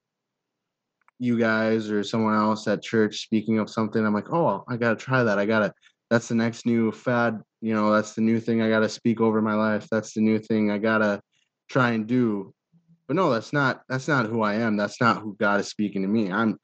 [1.20, 4.04] you guys or someone else at church speaking of something.
[4.04, 5.38] I'm like, oh, I gotta try that.
[5.38, 5.74] I gotta
[6.10, 9.41] that's the next new fad, you know, that's the new thing I gotta speak over
[9.41, 9.88] my life.
[9.91, 11.21] That's the new thing I gotta
[11.69, 12.54] try and do.
[13.08, 14.78] But no that's not that's not who i am.
[14.78, 16.32] That's not who god is speaking to me.
[16.32, 16.58] I'm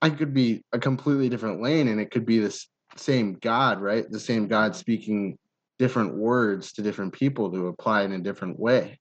[0.00, 4.10] i could be a completely different lane and it could be this same god right?
[4.10, 5.36] The same god speaking
[5.78, 8.98] different words to different people to apply it in a different way.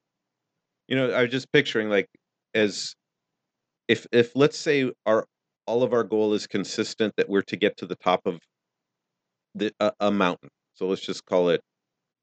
[0.88, 2.10] You know i was just picturing like
[2.54, 2.94] as
[3.88, 5.26] if if let's say our
[5.66, 8.40] all of our goal is consistent that we're to get to the top of
[9.56, 11.62] the a mountain so let's just call it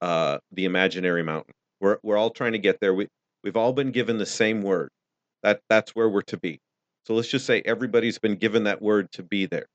[0.01, 3.07] uh the imaginary mountain we're we're all trying to get there we
[3.47, 4.91] We've all been given the same word.
[5.45, 6.59] That that's where we're to be.
[7.07, 9.67] So let's just say everybody's been given that word to be there.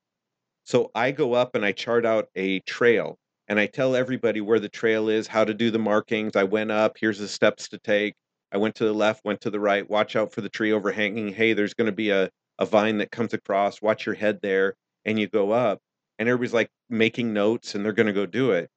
[0.65, 3.17] So I go up and I chart out a trail
[3.47, 6.35] and I tell everybody where the trail is, how to do the markings.
[6.35, 8.15] I went up, here's the steps to take.
[8.51, 11.29] I went to the left, went to the right, watch out for the tree overhanging.
[11.29, 14.73] Hey, there's going to be a, a vine that comes across, watch your head there.
[15.05, 15.79] And you go up,
[16.21, 18.69] and everybody's like making notes and they're going to go do it.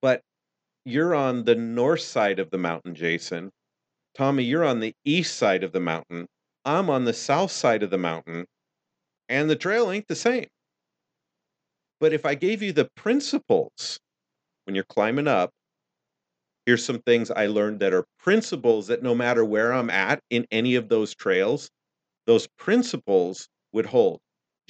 [0.00, 0.22] But
[0.84, 3.50] you're on the north side of the mountain, Jason.
[4.14, 6.28] Tommy, you're on the east side of the mountain.
[6.64, 8.46] I'm on the south side of the mountain,
[9.28, 10.46] and the trail ain't the same.
[11.98, 13.98] But if I gave you the principles
[14.66, 15.50] when you're climbing up,
[16.66, 20.46] here's some things I learned that are principles that no matter where I'm at in
[20.52, 21.68] any of those trails,
[22.26, 24.20] those principles would hold.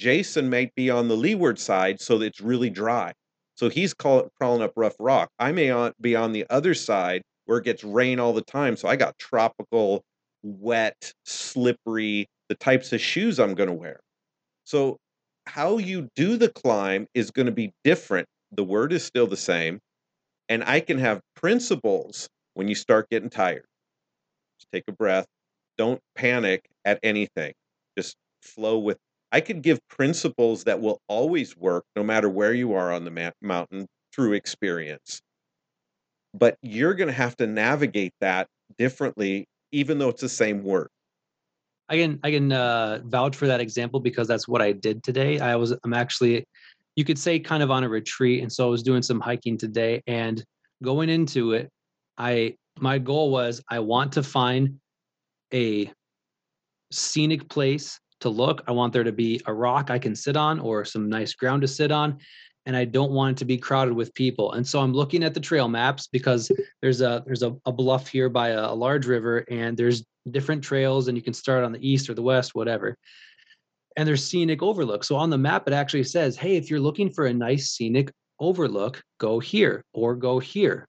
[0.01, 3.13] Jason might be on the leeward side, so it's really dry.
[3.53, 5.29] So he's call, crawling up rough rock.
[5.37, 8.75] I may on, be on the other side where it gets rain all the time.
[8.75, 10.01] So I got tropical,
[10.41, 13.99] wet, slippery, the types of shoes I'm going to wear.
[14.63, 14.97] So
[15.45, 18.27] how you do the climb is going to be different.
[18.51, 19.79] The word is still the same.
[20.49, 23.65] And I can have principles when you start getting tired.
[24.59, 25.27] Just take a breath.
[25.77, 27.53] Don't panic at anything.
[27.95, 28.97] Just flow with
[29.31, 33.11] I could give principles that will always work no matter where you are on the
[33.11, 35.21] ma- mountain through experience.
[36.33, 40.89] But you're going to have to navigate that differently, even though it's the same word.
[41.89, 45.39] I can I can uh, vouch for that example because that's what I did today.
[45.39, 46.45] I was I'm actually,
[46.95, 49.57] you could say, kind of on a retreat, and so I was doing some hiking
[49.57, 50.01] today.
[50.07, 50.41] And
[50.81, 51.69] going into it,
[52.17, 54.79] I my goal was I want to find
[55.53, 55.91] a
[56.91, 58.63] scenic place to look.
[58.67, 61.61] I want there to be a rock I can sit on or some nice ground
[61.63, 62.17] to sit on.
[62.65, 64.53] And I don't want it to be crowded with people.
[64.53, 66.51] And so I'm looking at the trail maps because
[66.81, 70.63] there's a there's a, a bluff here by a, a large river and there's different
[70.63, 72.95] trails and you can start on the east or the west, whatever.
[73.97, 75.03] And there's scenic overlook.
[75.03, 78.11] So on the map, it actually says, hey, if you're looking for a nice scenic
[78.39, 80.87] overlook, go here or go here.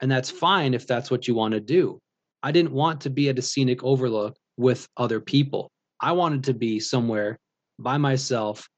[0.00, 1.98] And that's fine if that's what you want to do.
[2.42, 5.70] I didn't want to be at a scenic overlook with other people.
[6.04, 7.38] I wanted to be somewhere
[7.78, 8.68] by myself,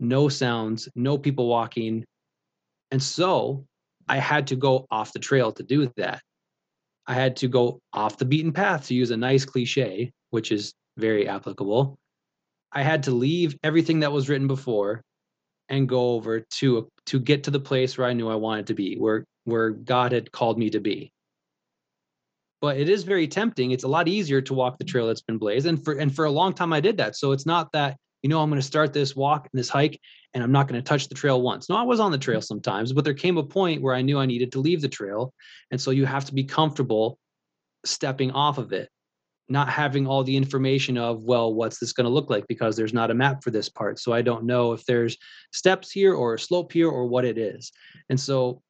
[0.00, 2.04] no sounds, no people walking.
[2.90, 3.64] And so
[4.06, 6.20] I had to go off the trail to do that.
[7.06, 10.74] I had to go off the beaten path to use a nice cliche, which is
[10.98, 11.96] very applicable.
[12.70, 15.00] I had to leave everything that was written before
[15.70, 18.74] and go over to to get to the place where I knew I wanted to
[18.74, 21.13] be, where where God had called me to be.
[22.64, 23.72] But it is very tempting.
[23.72, 26.24] It's a lot easier to walk the trail that's been blazed, and for and for
[26.24, 27.14] a long time I did that.
[27.14, 30.00] So it's not that you know I'm going to start this walk and this hike,
[30.32, 31.68] and I'm not going to touch the trail once.
[31.68, 34.18] No, I was on the trail sometimes, but there came a point where I knew
[34.18, 35.34] I needed to leave the trail,
[35.70, 37.18] and so you have to be comfortable
[37.84, 38.88] stepping off of it
[39.50, 42.94] not having all the information of well what's this going to look like because there's
[42.94, 45.18] not a map for this part so i don't know if there's
[45.52, 47.70] steps here or a slope here or what it is
[48.08, 48.62] and so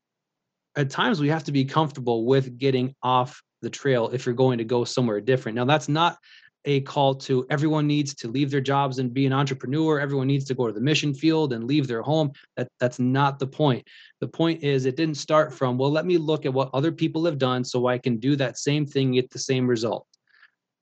[0.74, 4.58] at times we have to be comfortable with getting off the trail if you're going
[4.58, 6.18] to go somewhere different now that's not
[6.66, 10.44] a call to everyone needs to leave their jobs and be an entrepreneur everyone needs
[10.44, 13.84] to go to the mission field and leave their home that that's not the point
[14.20, 17.24] the point is it didn't start from well let me look at what other people
[17.24, 20.06] have done so i can do that same thing get the same result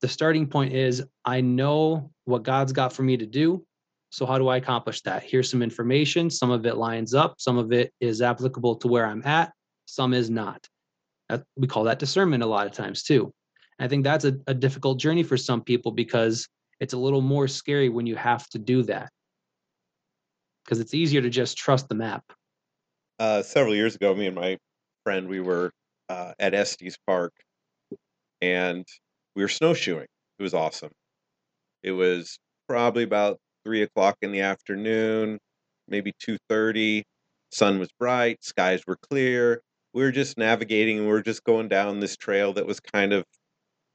[0.03, 3.65] the starting point is I know what God's got for me to do.
[4.11, 5.23] So, how do I accomplish that?
[5.23, 6.29] Here's some information.
[6.29, 9.53] Some of it lines up, some of it is applicable to where I'm at,
[9.87, 10.69] some is not.
[11.57, 13.33] We call that discernment a lot of times too.
[13.79, 16.49] And I think that's a, a difficult journey for some people because
[16.81, 19.11] it's a little more scary when you have to do that
[20.65, 22.25] because it's easier to just trust the map.
[23.19, 24.59] Uh, several years ago, me and my
[25.05, 25.71] friend, we were
[26.09, 27.33] uh, at Estes Park,
[28.41, 28.87] and
[29.37, 30.07] we were snowshoeing.
[30.39, 30.91] It was awesome.
[31.83, 35.39] It was probably about three o'clock in the afternoon,
[35.89, 37.05] maybe two thirty.
[37.51, 39.61] Sun was bright, skies were clear.
[39.95, 43.13] We were just navigating and we are just going down this trail that was kind
[43.13, 43.25] of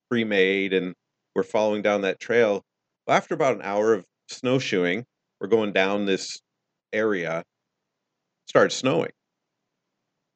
[0.09, 0.95] pre-made, and
[1.35, 2.63] we're following down that trail.
[3.07, 5.05] Well, after about an hour of snowshoeing,
[5.41, 6.39] we're going down this
[6.93, 7.43] area.
[8.47, 9.11] Started snowing,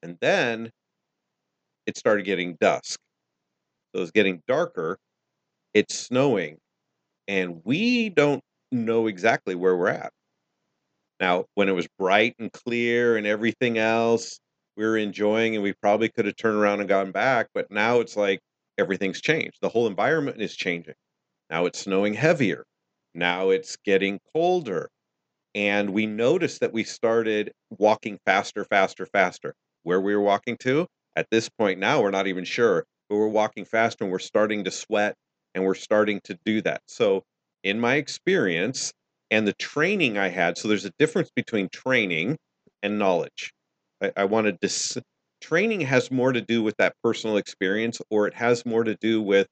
[0.04, 0.72] and then
[1.86, 3.00] it started getting dusk
[3.96, 4.98] so it's getting darker.
[5.74, 6.58] It's snowing,
[7.28, 8.42] and we don't
[8.72, 10.12] know exactly where we're at.
[11.20, 14.40] Now, when it was bright and clear and everything else,
[14.82, 17.50] we were enjoying, and we probably could have turned around and gone back.
[17.54, 18.40] But now it's like
[18.80, 19.58] everything's changed.
[19.62, 20.96] The whole environment is changing.
[21.50, 22.66] Now it's snowing heavier.
[23.14, 24.90] Now it's getting colder.
[25.54, 29.54] And we noticed that we started walking faster, faster, faster.
[29.84, 33.28] Where we were walking to, at this point now, we're not even sure but we're
[33.28, 35.16] walking faster and we're starting to sweat
[35.54, 36.82] and we're starting to do that.
[36.88, 37.24] So,
[37.62, 38.94] in my experience
[39.30, 42.38] and the training I had, so there's a difference between training
[42.82, 43.52] and knowledge.
[44.02, 45.04] I, I wanted to,
[45.42, 49.22] training has more to do with that personal experience or it has more to do
[49.22, 49.48] with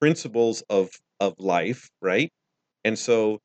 [0.00, 0.90] principles of
[1.20, 2.30] of life, right?
[2.84, 3.40] And so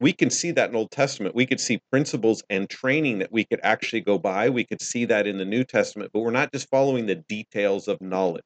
[0.00, 1.34] we can see that in Old Testament.
[1.34, 4.50] We could see principles and training that we could actually go by.
[4.50, 7.88] We could see that in the New Testament, but we're not just following the details
[7.88, 8.44] of knowledge.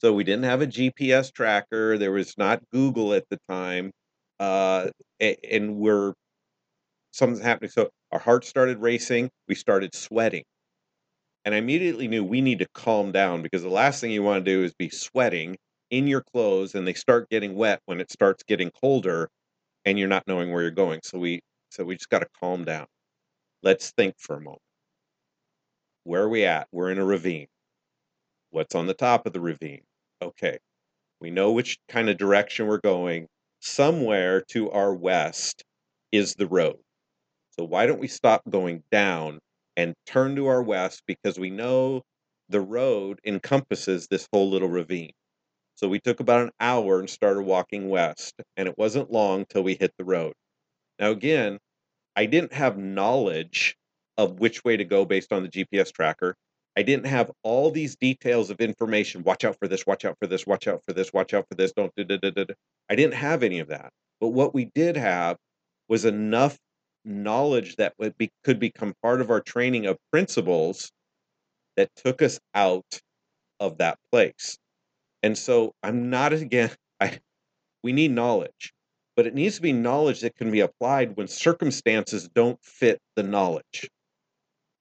[0.00, 1.98] So we didn't have a GPS tracker.
[1.98, 3.92] There was not Google at the time.
[4.40, 4.90] Uh,
[5.20, 6.14] and we're
[7.12, 7.70] something's happening.
[7.70, 9.30] So our heart started racing.
[9.48, 10.44] We started sweating.
[11.48, 14.44] And I immediately knew we need to calm down because the last thing you want
[14.44, 15.56] to do is be sweating
[15.88, 19.30] in your clothes and they start getting wet when it starts getting colder
[19.86, 21.00] and you're not knowing where you're going.
[21.02, 21.40] So we
[21.70, 22.84] so we just got to calm down.
[23.62, 24.60] Let's think for a moment.
[26.04, 26.68] Where are we at?
[26.70, 27.46] We're in a ravine.
[28.50, 29.84] What's on the top of the ravine?
[30.20, 30.58] Okay,
[31.18, 33.26] we know which kind of direction we're going.
[33.60, 35.64] Somewhere to our west
[36.12, 36.76] is the road.
[37.58, 39.38] So why don't we stop going down
[39.78, 42.02] and turn to our west because we know
[42.48, 45.12] the road encompasses this whole little ravine.
[45.76, 49.62] So we took about an hour and started walking west, and it wasn't long till
[49.62, 50.32] we hit the road.
[50.98, 51.58] Now, again,
[52.16, 53.76] I didn't have knowledge
[54.16, 56.34] of which way to go based on the GPS tracker.
[56.76, 59.22] I didn't have all these details of information.
[59.22, 61.54] Watch out for this, watch out for this, watch out for this, watch out for
[61.54, 61.72] this.
[61.72, 62.46] Don't do, do, do, do.
[62.90, 63.90] I didn't have any of that.
[64.20, 65.36] But what we did have
[65.88, 66.58] was enough
[67.08, 70.92] knowledge that would be, could become part of our training of principles
[71.76, 73.00] that took us out
[73.60, 74.58] of that place.
[75.22, 77.20] And so I'm not again, I
[77.82, 78.72] we need knowledge,
[79.16, 83.22] but it needs to be knowledge that can be applied when circumstances don't fit the
[83.22, 83.88] knowledge.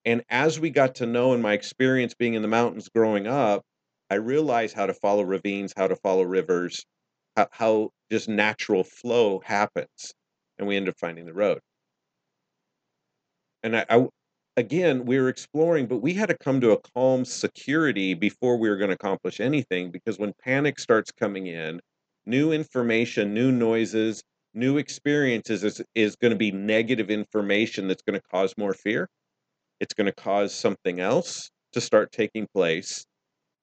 [0.06, 3.64] And as we got to know in my experience being in the mountains growing up,
[4.10, 6.86] I realized how to follow ravines, how to follow rivers,
[7.36, 10.14] how, how just natural flow happens.
[10.58, 11.60] And we end up finding the road.
[13.68, 14.08] And I, I,
[14.58, 18.70] again, we were exploring, but we had to come to a calm security before we
[18.70, 21.82] were going to accomplish anything because when panic starts coming in,
[22.26, 28.20] new information, new noises, new experiences is, is going to be negative information that's going
[28.20, 29.10] to cause more fear
[29.80, 33.06] it's going to cause something else to start taking place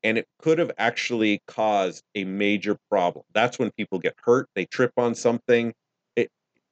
[0.04, 3.24] and it could have actually caused a major problem.
[3.34, 5.74] That's when people get hurt, they trip on something.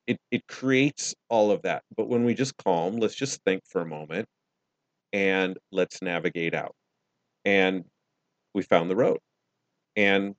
[0.07, 1.83] It it creates all of that.
[1.97, 4.27] But when we just calm, let's just think for a moment
[5.13, 6.75] and let's navigate out.
[7.45, 7.85] And
[8.55, 9.19] we found the road.
[9.97, 10.35] And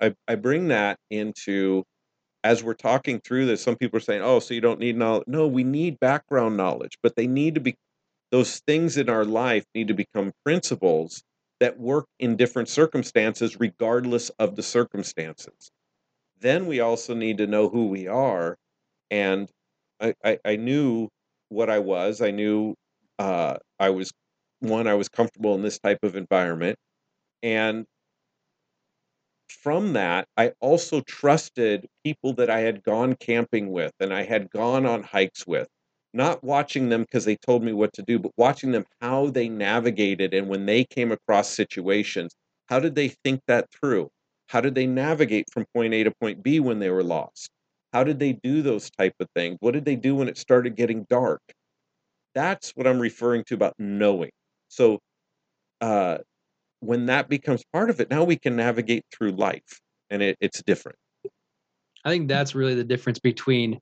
[0.00, 1.84] I, I bring that into
[2.44, 5.24] as we're talking through this, some people are saying, oh, so you don't need knowledge.
[5.26, 7.74] No, we need background knowledge, but they need to be
[8.30, 11.22] those things in our life need to become principles
[11.60, 15.70] that work in different circumstances, regardless of the circumstances.
[16.40, 18.56] Then we also need to know who we are.
[19.10, 19.50] And
[20.00, 21.08] I, I, I knew
[21.48, 22.20] what I was.
[22.22, 22.74] I knew
[23.18, 24.12] uh, I was
[24.60, 26.76] one, I was comfortable in this type of environment.
[27.42, 27.86] And
[29.48, 34.50] from that, I also trusted people that I had gone camping with and I had
[34.50, 35.68] gone on hikes with.
[36.14, 39.48] Not watching them because they told me what to do, but watching them how they
[39.48, 42.34] navigated and when they came across situations,
[42.68, 44.08] how did they think that through?
[44.48, 47.50] How did they navigate from point A to point B when they were lost?
[47.92, 49.56] How did they do those type of things?
[49.60, 51.40] What did they do when it started getting dark?
[52.34, 54.30] That's what I'm referring to about knowing.
[54.68, 54.98] So
[55.80, 56.18] uh,
[56.80, 59.80] when that becomes part of it, now we can navigate through life
[60.10, 60.98] and it, it's different.
[62.04, 63.78] I think that's really the difference between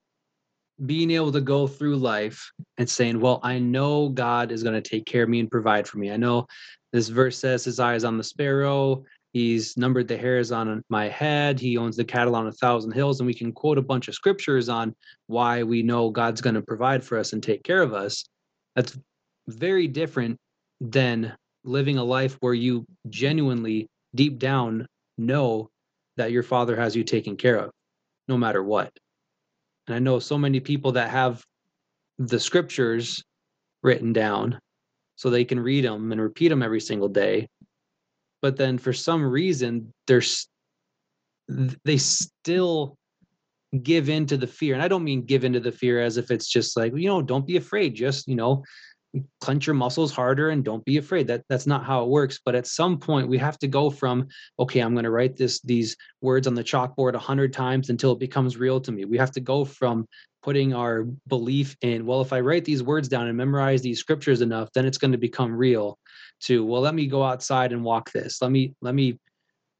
[0.84, 4.86] being able to go through life and saying, Well, I know God is going to
[4.88, 6.10] take care of me and provide for me.
[6.10, 6.46] I know
[6.92, 9.04] this verse says his eye is on the sparrow.
[9.36, 11.60] He's numbered the hairs on my head.
[11.60, 13.20] He owns the cattle on a thousand hills.
[13.20, 16.62] And we can quote a bunch of scriptures on why we know God's going to
[16.62, 18.24] provide for us and take care of us.
[18.76, 18.98] That's
[19.46, 20.38] very different
[20.80, 24.86] than living a life where you genuinely, deep down,
[25.18, 25.68] know
[26.16, 27.70] that your father has you taken care of,
[28.28, 28.90] no matter what.
[29.86, 31.44] And I know so many people that have
[32.18, 33.22] the scriptures
[33.82, 34.58] written down
[35.16, 37.48] so they can read them and repeat them every single day.
[38.42, 40.48] But then for some reason, there's
[41.48, 42.96] they still
[43.82, 44.74] give in to the fear.
[44.74, 47.22] And I don't mean give into the fear as if it's just like, you know,
[47.22, 47.94] don't be afraid.
[47.94, 48.64] Just, you know,
[49.40, 52.54] clench your muscles harder and don't be afraid that that's not how it works but
[52.54, 54.26] at some point we have to go from
[54.58, 58.12] okay i'm going to write this these words on the chalkboard a hundred times until
[58.12, 60.06] it becomes real to me we have to go from
[60.46, 64.40] putting our belief in well if i write these words down and memorize these scriptures
[64.40, 65.98] enough then it's going to become real
[66.40, 69.18] to well let me go outside and walk this let me let me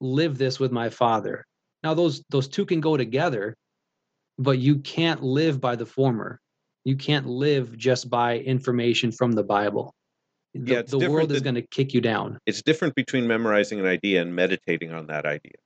[0.01, 1.47] live this with my father
[1.83, 3.57] now those those two can go together
[4.39, 6.41] but you can't live by the former
[6.87, 9.93] you can't live just by information from the Bible.
[10.55, 12.39] The, yeah, the world is going to kick you down.
[12.47, 15.59] It's different between memorizing an idea and meditating on that idea.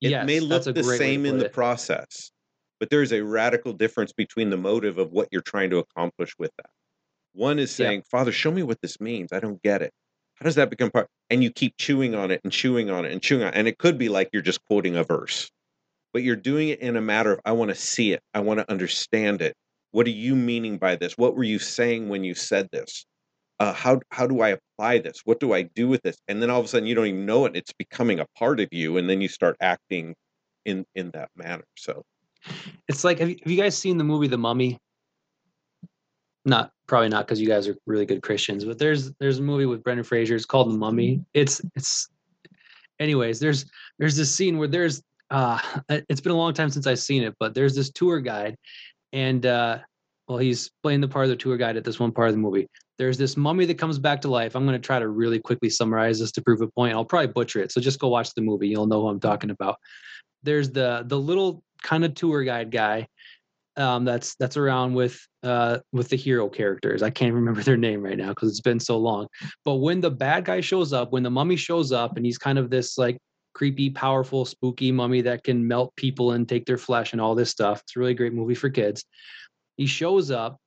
[0.00, 2.30] It yes, may look the same in the process,
[2.82, 6.34] but there is a radical difference between the motive of what you're trying to accomplish
[6.36, 6.70] with that.
[7.32, 8.04] One is saying, yeah.
[8.10, 9.32] Father, show me what this means.
[9.32, 9.92] I don't get it.
[10.34, 11.06] How does that become part?
[11.30, 13.54] And you keep chewing on it and chewing on it and chewing on it.
[13.54, 15.48] And it could be like you're just quoting a verse,
[16.12, 18.20] but you're doing it in a matter of, I want to see it.
[18.34, 19.54] I want to understand it.
[19.92, 21.16] What are you meaning by this?
[21.16, 23.06] What were you saying when you said this?
[23.60, 25.20] Uh, how how do I apply this?
[25.24, 26.16] What do I do with this?
[26.26, 27.54] And then all of a sudden you don't even know it.
[27.54, 30.16] It's becoming a part of you, and then you start acting
[30.64, 31.62] in in that manner.
[31.76, 32.02] So
[32.88, 34.78] it's like have you, have you guys seen the movie The Mummy?
[36.44, 39.66] Not probably not because you guys are really good Christians, but there's there's a movie
[39.66, 40.34] with Brendan Fraser.
[40.34, 41.24] It's called The Mummy.
[41.34, 42.08] It's it's
[42.98, 43.38] anyways.
[43.38, 43.66] There's
[43.98, 47.34] there's this scene where there's uh it's been a long time since I've seen it,
[47.38, 48.56] but there's this tour guide
[49.12, 49.78] and uh,
[50.28, 52.40] well, he's playing the part of the tour guide at this one part of the
[52.40, 52.68] movie.
[52.98, 54.54] There's this mummy that comes back to life.
[54.54, 56.94] I'm going to try to really quickly summarize this to prove a point.
[56.94, 58.68] I'll probably butcher it, so just go watch the movie.
[58.68, 59.76] You'll know who I'm talking about.
[60.42, 63.08] There's the the little kind of tour guide guy
[63.76, 67.02] um, that's that's around with uh, with the hero characters.
[67.02, 69.28] I can't remember their name right now because it's been so long.
[69.64, 72.58] But when the bad guy shows up, when the mummy shows up, and he's kind
[72.58, 73.18] of this like
[73.54, 77.50] creepy, powerful, spooky mummy that can melt people and take their flesh and all this
[77.50, 77.82] stuff.
[77.82, 79.04] It's a really great movie for kids.
[79.76, 80.58] He shows up,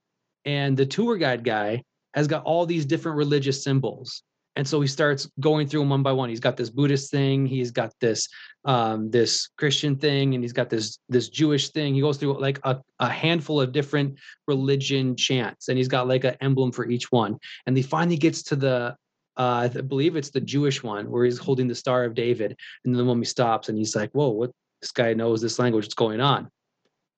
[0.46, 4.24] and the tour guide guy has got all these different religious symbols.
[4.56, 6.30] And so he starts going through them one by one.
[6.30, 8.28] He's got this Buddhist thing, he's got this
[8.64, 11.93] um, this Christian thing, and he's got this this Jewish thing.
[11.93, 16.24] He goes through like a, a handful of different religion chants, and he's got like
[16.24, 17.38] an emblem for each one.
[17.66, 18.95] And he finally gets to the
[19.38, 22.93] uh, I believe it's the Jewish one where he's holding the Star of David, and
[22.93, 24.51] then the mummy stops and he's like, "Whoa, what?
[24.82, 25.86] This guy knows this language.
[25.86, 26.49] What's going on?"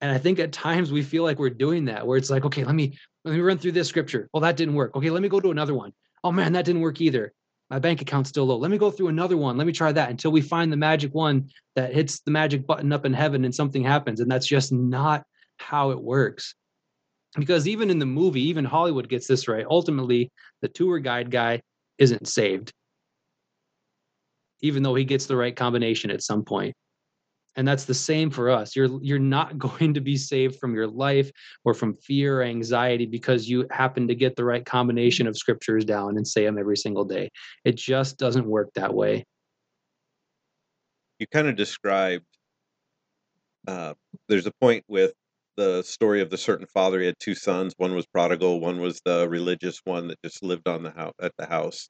[0.01, 2.63] And I think at times we feel like we're doing that, where it's like, "Okay,
[2.63, 4.29] let me let me run through this scripture.
[4.33, 4.95] Well, that didn't work.
[4.95, 5.93] Okay, let me go to another one.
[6.24, 7.34] Oh man, that didn't work either.
[7.70, 8.57] My bank account's still low.
[8.57, 9.57] Let me go through another one.
[9.57, 12.93] Let me try that until we find the magic one that hits the magic button
[12.93, 14.22] up in heaven and something happens.
[14.22, 15.24] And that's just not
[15.57, 16.55] how it works
[17.36, 21.61] because even in the movie even hollywood gets this right ultimately the tour guide guy
[21.97, 22.72] isn't saved.
[24.61, 26.76] even though he gets the right combination at some point
[27.58, 28.76] and that's the same for us.
[28.76, 31.30] You're you're not going to be saved from your life
[31.66, 35.84] or from fear or anxiety because you happen to get the right combination of scriptures
[35.84, 37.30] down and say them every single day
[37.66, 39.26] it just doesn't work that way.
[41.20, 42.26] You kind of described
[43.68, 43.95] uh,
[44.30, 45.14] there's a point with
[45.58, 46.99] the story of the certain father.
[46.99, 47.74] He had two sons.
[47.78, 48.60] One was prodigal.
[48.60, 51.89] One was the religious one that just lived on the house at the house.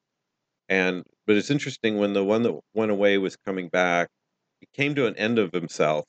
[0.69, 4.07] And but it's interesting when the one that went away was coming back
[4.73, 6.05] came to an end of himself.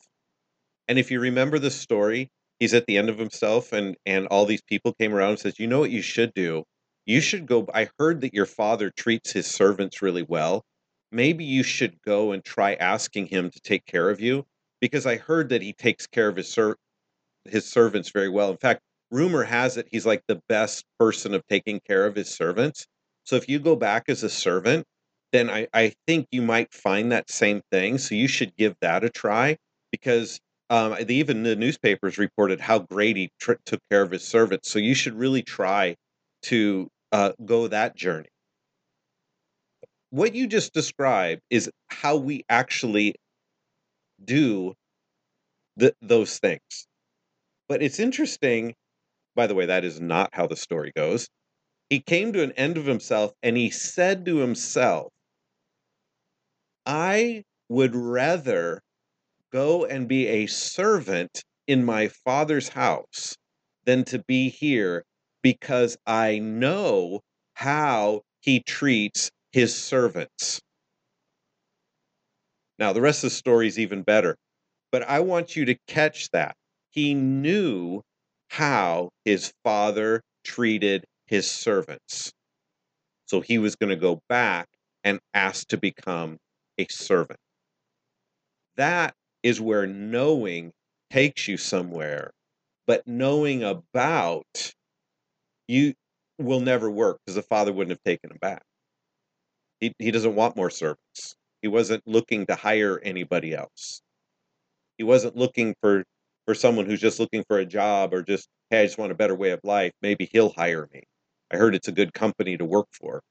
[0.88, 4.44] And if you remember the story, he's at the end of himself and and all
[4.46, 6.64] these people came around and says, "You know what you should do?
[7.06, 10.64] You should go I heard that your father treats his servants really well.
[11.12, 14.46] Maybe you should go and try asking him to take care of you
[14.80, 16.76] because I heard that he takes care of his ser-
[17.44, 18.50] his servants very well.
[18.50, 22.28] In fact, rumor has it he's like the best person of taking care of his
[22.30, 22.86] servants.
[23.24, 24.86] So if you go back as a servant,
[25.32, 27.98] then I, I think you might find that same thing.
[27.98, 29.56] So you should give that a try
[29.92, 34.24] because um, the, even the newspapers reported how great he tr- took care of his
[34.24, 34.70] servants.
[34.70, 35.96] So you should really try
[36.44, 38.28] to uh, go that journey.
[40.10, 43.14] What you just described is how we actually
[44.24, 44.74] do
[45.76, 46.86] the, those things.
[47.68, 48.74] But it's interesting,
[49.36, 51.28] by the way, that is not how the story goes.
[51.90, 55.12] He came to an end of himself and he said to himself,
[56.88, 58.80] I would rather
[59.52, 63.36] go and be a servant in my father's house
[63.84, 65.04] than to be here
[65.42, 67.20] because I know
[67.52, 70.62] how he treats his servants.
[72.78, 74.38] Now, the rest of the story is even better,
[74.90, 76.56] but I want you to catch that.
[76.88, 78.00] He knew
[78.48, 82.32] how his father treated his servants.
[83.26, 84.68] So he was going to go back
[85.04, 86.38] and ask to become
[86.78, 87.40] a servant.
[88.76, 90.72] That is where knowing
[91.10, 92.32] takes you somewhere,
[92.86, 94.72] but knowing about
[95.66, 95.94] you
[96.38, 98.62] will never work because the father wouldn't have taken him back.
[99.80, 101.36] He, he doesn't want more servants.
[101.62, 104.02] He wasn't looking to hire anybody else.
[104.96, 106.04] He wasn't looking for,
[106.46, 109.16] for someone who's just looking for a job or just, hey, I just want a
[109.16, 109.92] better way of life.
[110.02, 111.02] Maybe he'll hire me.
[111.50, 113.22] I heard it's a good company to work for.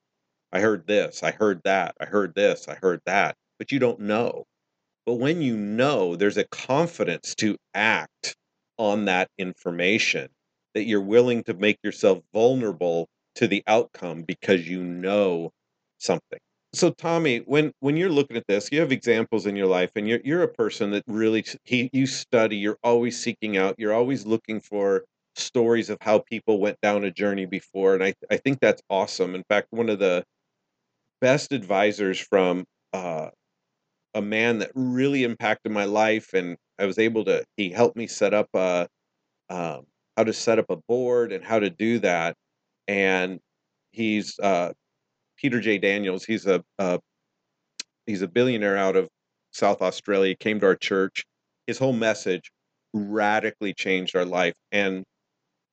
[0.51, 3.99] I heard this, I heard that, I heard this, I heard that, but you don't
[4.01, 4.45] know.
[5.05, 8.35] But when you know, there's a confidence to act
[8.77, 10.29] on that information
[10.73, 15.51] that you're willing to make yourself vulnerable to the outcome because you know
[15.99, 16.39] something.
[16.73, 20.07] So Tommy, when when you're looking at this, you have examples in your life and
[20.07, 24.25] you're you're a person that really he you study, you're always seeking out, you're always
[24.25, 28.59] looking for stories of how people went down a journey before and I I think
[28.59, 29.33] that's awesome.
[29.33, 30.23] In fact, one of the
[31.21, 33.29] best advisors from uh,
[34.13, 37.43] a man that really impacted my life, and I was able to.
[37.57, 38.87] He helped me set up a
[39.49, 39.85] um,
[40.17, 42.35] how to set up a board and how to do that.
[42.87, 43.39] And
[43.91, 44.73] he's uh,
[45.37, 45.77] Peter J.
[45.77, 46.25] Daniels.
[46.25, 46.99] He's a, a
[48.05, 49.07] he's a billionaire out of
[49.51, 50.35] South Australia.
[50.35, 51.23] Came to our church.
[51.67, 52.51] His whole message
[52.93, 54.55] radically changed our life.
[54.71, 55.03] And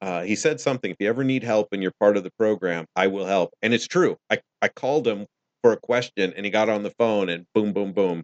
[0.00, 2.86] uh, he said something: "If you ever need help and you're part of the program,
[2.96, 4.16] I will help." And it's true.
[4.30, 5.26] I I called him
[5.64, 8.22] for a question and he got on the phone and boom boom boom.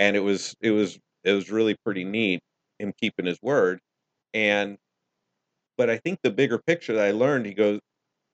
[0.00, 2.40] And it was it was it was really pretty neat
[2.80, 3.78] him keeping his word.
[4.34, 4.76] And
[5.78, 7.80] but i think the bigger picture that i learned he goes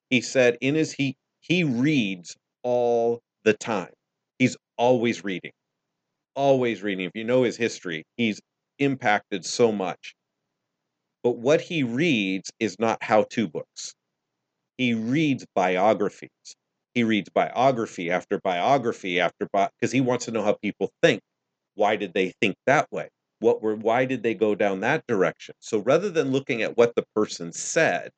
[0.09, 3.93] he said in his he he reads all the time.
[4.39, 5.51] He's always reading.
[6.35, 7.05] Always reading.
[7.05, 8.41] If you know his history he's
[8.79, 10.15] impacted so much.
[11.23, 13.93] But what he reads is not how to books.
[14.77, 16.29] He reads biographies
[16.97, 21.21] he reads biography after biography after because he wants to know how people think.
[21.75, 23.09] Why did they think that way?
[23.37, 25.53] What were why did they go down that direction?
[25.59, 28.09] So rather than looking at what the person said,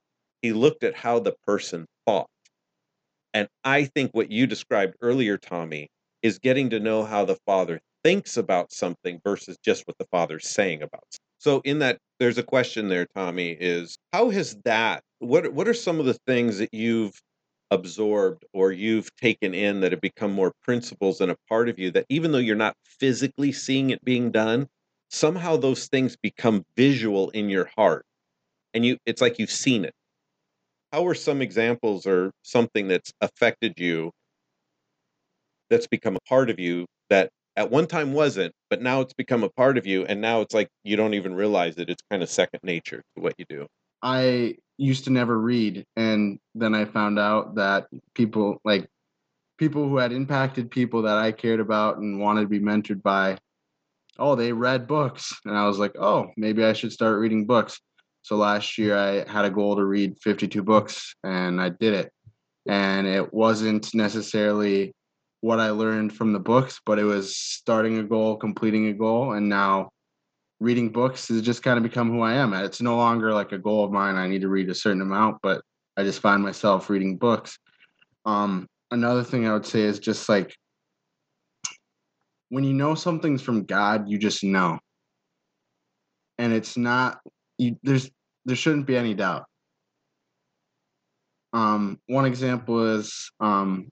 [0.41, 2.27] he looked at how the person thought.
[3.33, 5.89] And I think what you described earlier, Tommy,
[6.23, 10.47] is getting to know how the father thinks about something versus just what the father's
[10.47, 11.19] saying about something.
[11.39, 15.73] So in that there's a question there, Tommy, is how has that what what are
[15.73, 17.19] some of the things that you've
[17.71, 21.91] absorbed or you've taken in that have become more principles and a part of you
[21.91, 24.67] that even though you're not physically seeing it being done
[25.09, 28.05] somehow those things become visual in your heart
[28.73, 29.93] and you it's like you've seen it.
[30.91, 34.11] How are some examples or something that's affected you
[35.69, 39.43] that's become a part of you that at one time wasn't but now it's become
[39.43, 42.23] a part of you and now it's like you don't even realize it it's kind
[42.23, 43.67] of second nature to what you do?
[44.01, 48.89] I used to never read, and then I found out that people like
[49.57, 53.37] people who had impacted people that I cared about and wanted to be mentored by,
[54.17, 55.37] oh, they read books.
[55.45, 57.79] And I was like, oh, maybe I should start reading books.
[58.21, 62.11] So last year I had a goal to read 52 books and I did it.
[62.67, 64.93] And it wasn't necessarily
[65.41, 69.33] what I learned from the books, but it was starting a goal, completing a goal.
[69.33, 69.89] And now
[70.59, 72.53] reading books has just kind of become who I am.
[72.53, 74.15] It's no longer like a goal of mine.
[74.15, 75.61] I need to read a certain amount, but
[75.95, 77.57] I just find myself reading books.
[78.25, 80.55] Um, another thing I would say is just like
[82.49, 84.79] when you know something's from God, you just know.
[86.37, 87.19] And it's not
[87.57, 88.09] you there's
[88.45, 89.45] there shouldn't be any doubt.
[91.53, 93.89] Um, one example is um,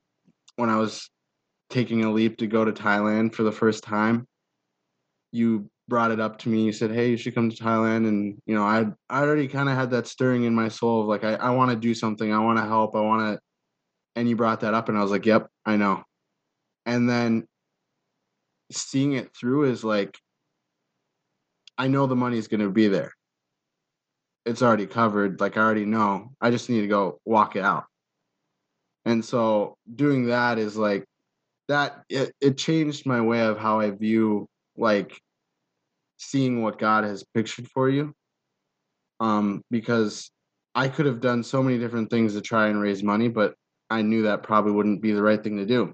[0.55, 1.09] when I was
[1.69, 4.27] taking a leap to go to Thailand for the first time.
[5.31, 6.65] You brought it up to me.
[6.65, 9.69] You said, "Hey, you should come to Thailand," and you know, I I already kind
[9.69, 12.33] of had that stirring in my soul of like, I I want to do something.
[12.33, 12.95] I want to help.
[12.95, 13.41] I want to
[14.17, 16.03] and you brought that up and i was like yep i know
[16.85, 17.47] and then
[18.71, 20.17] seeing it through is like
[21.77, 23.13] i know the money's going to be there
[24.45, 27.85] it's already covered like i already know i just need to go walk it out
[29.05, 31.05] and so doing that is like
[31.67, 35.21] that it, it changed my way of how i view like
[36.17, 38.13] seeing what god has pictured for you
[39.19, 40.31] um because
[40.75, 43.53] i could have done so many different things to try and raise money but
[43.89, 45.93] I knew that probably wouldn't be the right thing to do.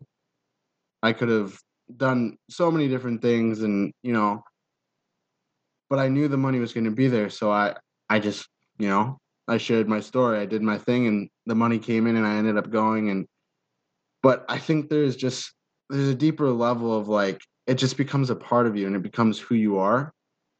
[1.01, 1.57] I could have
[1.95, 4.43] done so many different things and, you know,
[5.89, 7.29] but I knew the money was going to be there.
[7.29, 7.75] So I,
[8.09, 8.47] I just,
[8.79, 9.17] you know,
[9.47, 10.39] I shared my story.
[10.39, 13.09] I did my thing and the money came in and I ended up going.
[13.09, 13.27] And,
[14.23, 15.53] but I think there's just,
[15.89, 19.03] there's a deeper level of like, it just becomes a part of you and it
[19.03, 20.11] becomes who you are.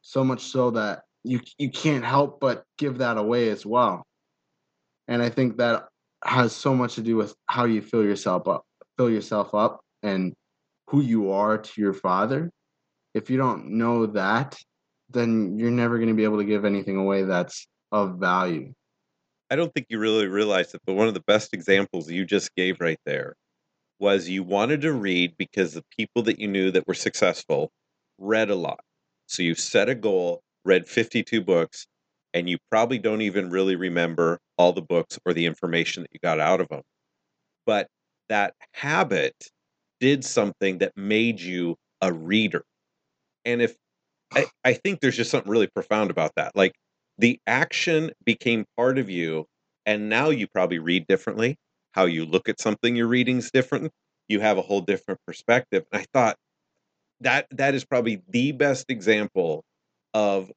[0.02, 4.04] So much so that you, you can't help but give that away as well.
[5.08, 5.88] And I think that
[6.24, 8.64] has so much to do with how you fill yourself up,
[8.96, 10.32] fill yourself up, and
[10.88, 12.50] who you are to your father.
[13.14, 14.56] If you don't know that,
[15.10, 18.72] then you're never going to be able to give anything away that's of value.
[19.50, 22.54] I don't think you really realize it, but one of the best examples you just
[22.56, 23.36] gave right there
[23.98, 27.70] was you wanted to read because the people that you knew that were successful
[28.18, 28.80] read a lot.
[29.26, 31.86] So you set a goal, read 52 books,
[32.32, 36.20] and you probably don't even really remember all the books or the information that you
[36.22, 36.82] got out of them.
[37.66, 37.88] But
[38.28, 39.34] that habit
[40.00, 42.64] did something that made you a reader.
[43.44, 43.76] And if
[44.32, 46.56] I, I think there's just something really profound about that.
[46.56, 46.74] Like
[47.18, 49.46] the action became part of you,
[49.86, 51.56] and now you probably read differently.
[51.94, 53.92] How you look at something you're reading is different.
[54.28, 55.84] You have a whole different perspective.
[55.92, 56.36] And I thought
[57.20, 59.64] that that is probably the best example
[60.14, 60.50] of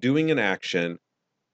[0.00, 0.98] doing an action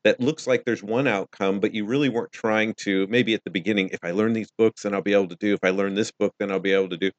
[0.04, 3.06] that looks like there's one outcome, but you really weren't trying to.
[3.08, 5.54] Maybe at the beginning, if I learn these books, then I'll be able to do.
[5.54, 7.10] If I learn this book, then I'll be able to do.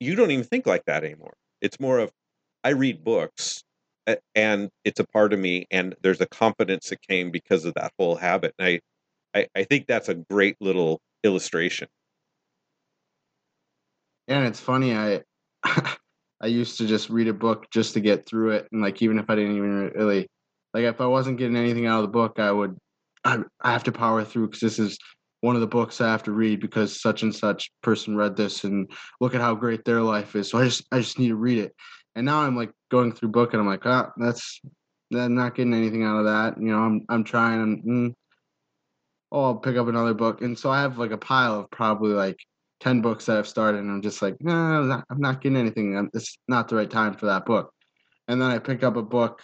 [0.00, 1.34] You don't even think like that anymore.
[1.60, 2.12] It's more of,
[2.64, 3.62] I read books
[4.34, 7.92] and it's a part of me, and there's a confidence that came because of that
[7.98, 8.54] whole habit.
[8.58, 8.80] And
[9.34, 11.88] I, I, I think that's a great little illustration.
[14.28, 14.94] Yeah, and it's funny.
[14.94, 15.22] I,
[16.40, 19.18] I used to just read a book just to get through it, and like even
[19.18, 20.28] if I didn't even really
[20.74, 22.76] like if I wasn't getting anything out of the book, I would
[23.24, 24.98] I, I have to power through because this is
[25.40, 28.64] one of the books I have to read because such and such person read this
[28.64, 30.50] and look at how great their life is.
[30.50, 31.74] So I just I just need to read it.
[32.14, 34.60] And now I'm like going through book and I'm like, ah, that's
[35.14, 36.60] I'm not getting anything out of that.
[36.60, 37.60] You know, I'm I'm trying.
[37.60, 38.14] I'm, mm,
[39.36, 40.40] oh, I'll pick up another book.
[40.40, 42.38] And so I have like a pile of probably like
[42.80, 46.08] ten books that I've started, and I'm just like, no, I'm, I'm not getting anything.
[46.14, 47.70] It's not the right time for that book.
[48.28, 49.42] And then I pick up a book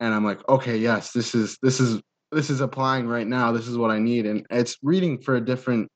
[0.00, 2.00] and I'm like, okay, yes, this is this is
[2.32, 3.52] this is applying right now.
[3.52, 5.90] This is what I need, and it's reading for a different,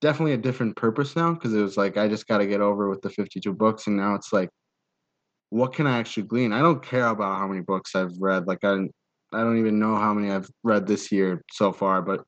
[0.00, 2.88] definitely a different purpose now because it was like I just got to get over
[2.88, 4.48] with the 52 books, and now it's like,
[5.50, 6.54] what can I actually glean?
[6.54, 8.46] I don't care about how many books I've read.
[8.46, 8.86] Like I,
[9.36, 12.24] I don't even know how many I've read this year so far, but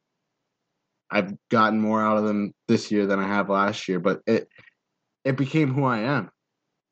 [1.10, 3.98] I've gotten more out of them this year than I have last year.
[3.98, 4.46] But it,
[5.24, 6.30] it became who I am.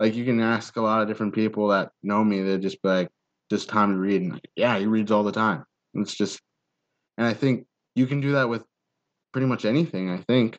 [0.01, 2.89] Like you can ask a lot of different people that know me, they're just be
[2.89, 3.09] like,
[3.51, 4.23] just time to read.
[4.23, 5.65] And like, yeah, he reads all the time.
[5.95, 6.41] It's just,
[7.19, 8.65] and I think you can do that with
[9.33, 10.11] pretty much anything.
[10.11, 10.59] I think.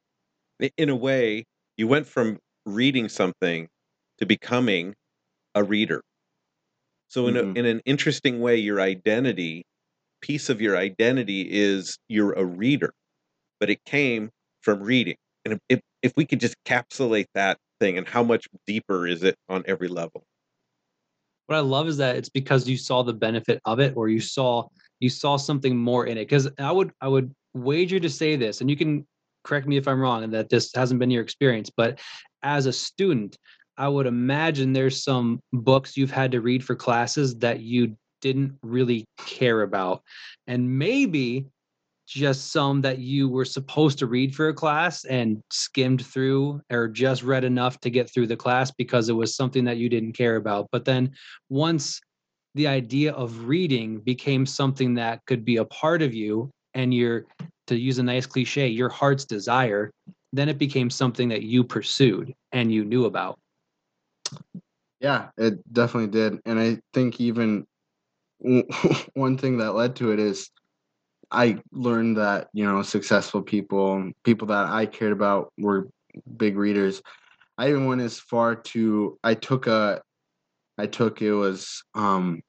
[0.78, 1.46] In a way,
[1.78, 3.68] you went from reading something
[4.20, 4.96] to becoming
[5.56, 6.02] a reader.
[7.08, 7.56] So in mm-hmm.
[7.56, 9.66] a, in an interesting way, your identity,
[10.22, 12.94] piece of your identity is you're a reader,
[13.60, 14.30] but it came
[14.62, 15.16] from reading.
[15.46, 19.36] And if if we could just capsulate that thing, and how much deeper is it
[19.50, 20.24] on every level?
[21.48, 24.20] what I love is that it's because you saw the benefit of it or you
[24.20, 24.68] saw
[25.00, 26.26] you saw something more in it.
[26.26, 29.08] Because I would I would wager to say this, and you can
[29.44, 32.00] correct me if I'm wrong and that this hasn't been your experience, but
[32.44, 33.38] as a student,
[33.78, 38.58] I would imagine there's some books you've had to read for classes that you didn't
[38.64, 40.02] really care about.
[40.48, 41.46] And maybe
[42.08, 46.88] just some that you were supposed to read for a class and skimmed through or
[46.88, 50.14] just read enough to get through the class because it was something that you didn't
[50.14, 50.68] care about.
[50.72, 51.12] But then
[51.50, 52.00] once
[52.56, 57.26] the idea of reading became something that could be a part of you and your
[57.68, 59.92] to use a nice cliche your heart's desire
[60.34, 63.38] then it became something that you pursued and you knew about
[65.00, 67.66] yeah it definitely did and i think even
[69.14, 70.50] one thing that led to it is
[71.32, 75.88] i learned that you know successful people people that i cared about were
[76.38, 77.02] big readers.
[77.58, 80.02] I even went as far to i took a
[80.78, 82.42] i took it was um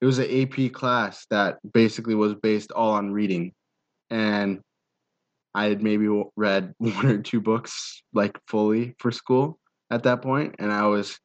[0.00, 3.54] it was an AP class that basically was based all on reading,
[4.10, 4.60] and
[5.54, 9.58] I had maybe read one or two books like fully for school
[9.94, 11.18] at that point, and I was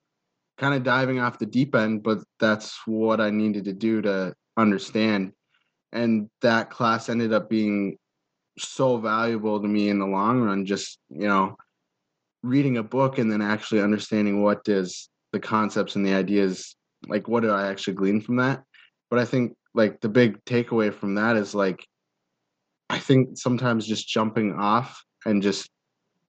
[0.57, 4.33] kind of diving off the deep end, but that's what I needed to do to
[4.57, 5.33] understand.
[5.91, 7.97] And that class ended up being
[8.59, 10.65] so valuable to me in the long run.
[10.65, 11.57] Just you know,
[12.43, 16.75] reading a book and then actually understanding what does the concepts and the ideas
[17.07, 18.63] like what did I actually glean from that
[19.09, 21.85] but I think like the big takeaway from that is like
[22.89, 25.69] I think sometimes just jumping off and just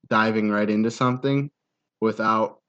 [0.07, 1.49] diving right into something
[2.01, 2.59] without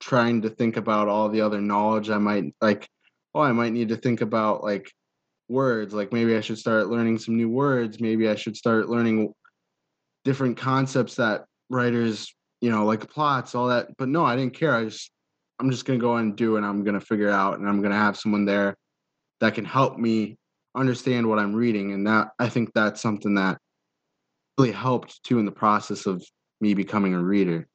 [0.00, 2.88] trying to think about all the other knowledge I might like
[3.34, 4.92] oh I might need to think about like
[5.48, 9.32] words like maybe I should start learning some new words maybe I should start learning
[10.24, 14.74] different concepts that writers you know like plots all that but no I didn't care
[14.74, 15.10] I just
[15.62, 17.80] I'm just going to go and do and I'm going to figure out and I'm
[17.80, 18.76] going to have someone there
[19.40, 20.36] that can help me
[20.74, 21.92] understand what I'm reading.
[21.92, 23.58] And that I think that's something that
[24.58, 26.24] really helped too in the process of
[26.60, 27.68] me becoming a reader.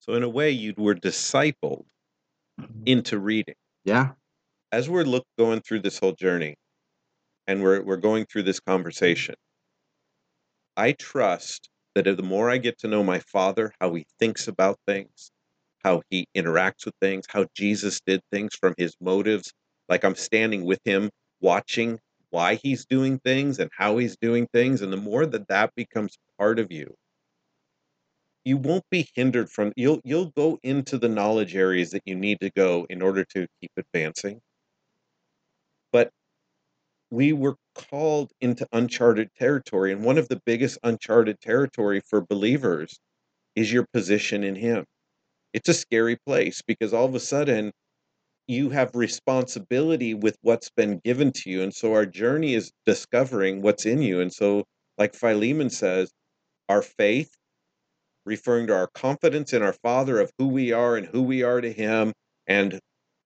[0.00, 1.84] So in a way you were discipled
[2.60, 2.82] mm-hmm.
[2.86, 3.54] into reading.
[3.84, 4.12] Yeah.
[4.72, 6.56] As we're look going through this whole journey
[7.46, 9.34] and we're we're going through this conversation,
[10.76, 14.78] I trust that the more I get to know my father, how he thinks about
[14.86, 15.30] things,
[15.84, 19.52] how he interacts with things, how Jesus did things from his motives
[19.88, 21.98] like I'm standing with him, watching
[22.30, 24.82] why he's doing things and how he's doing things.
[24.82, 26.94] And the more that that becomes part of you,
[28.44, 32.38] you won't be hindered from you'll you'll go into the knowledge areas that you need
[32.40, 34.40] to go in order to keep advancing
[35.92, 36.10] but
[37.10, 42.98] we were called into uncharted territory and one of the biggest uncharted territory for believers
[43.56, 44.84] is your position in him
[45.54, 47.72] it's a scary place because all of a sudden
[48.48, 51.62] you have responsibility with what's been given to you.
[51.62, 54.20] And so our journey is discovering what's in you.
[54.20, 54.64] And so,
[54.98, 56.10] like Philemon says,
[56.68, 57.30] our faith,
[58.26, 61.60] referring to our confidence in our Father of who we are and who we are
[61.60, 62.12] to Him,
[62.46, 62.78] and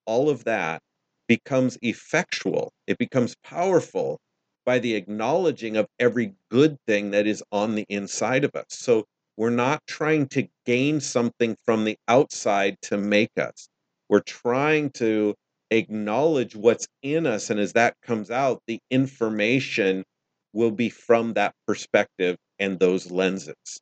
[0.06, 0.80] all of that
[1.28, 2.70] becomes effectual.
[2.86, 4.18] It becomes powerful
[4.66, 8.66] by the acknowledging of every good thing that is on the inside of us.
[8.70, 9.04] So
[9.36, 13.68] we're not trying to gain something from the outside to make us.
[14.08, 15.34] We're trying to
[15.70, 17.50] acknowledge what's in us.
[17.50, 20.04] And as that comes out, the information
[20.52, 23.80] will be from that perspective and those lenses.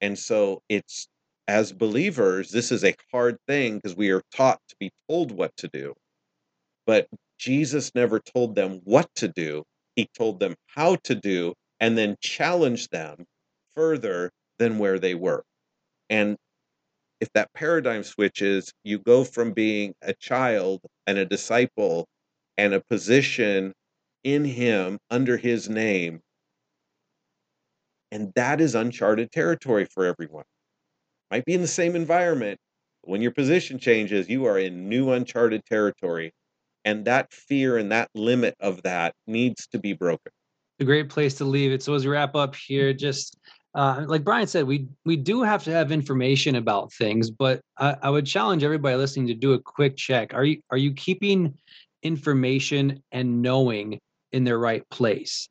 [0.00, 1.08] And so it's
[1.48, 5.56] as believers, this is a hard thing because we are taught to be told what
[5.58, 5.94] to do.
[6.86, 9.64] But Jesus never told them what to do,
[9.96, 13.24] he told them how to do and then challenged them
[13.74, 15.44] further than where they were.
[16.10, 16.36] And
[17.20, 22.06] if that paradigm switches, you go from being a child and a disciple
[22.56, 23.72] and a position
[24.24, 26.20] in him under his name.
[28.10, 30.44] And that is uncharted territory for everyone.
[31.30, 32.58] Might be in the same environment.
[33.02, 36.32] But When your position changes, you are in new uncharted territory.
[36.84, 40.32] And that fear and that limit of that needs to be broken.
[40.80, 41.82] A great place to leave it.
[41.82, 43.36] So as we wrap up here, just
[43.74, 47.96] uh, like Brian said, we we do have to have information about things, but I,
[48.02, 50.32] I would challenge everybody listening to do a quick check.
[50.34, 51.54] Are you are you keeping
[52.02, 53.98] information and knowing
[54.32, 55.48] in their right place?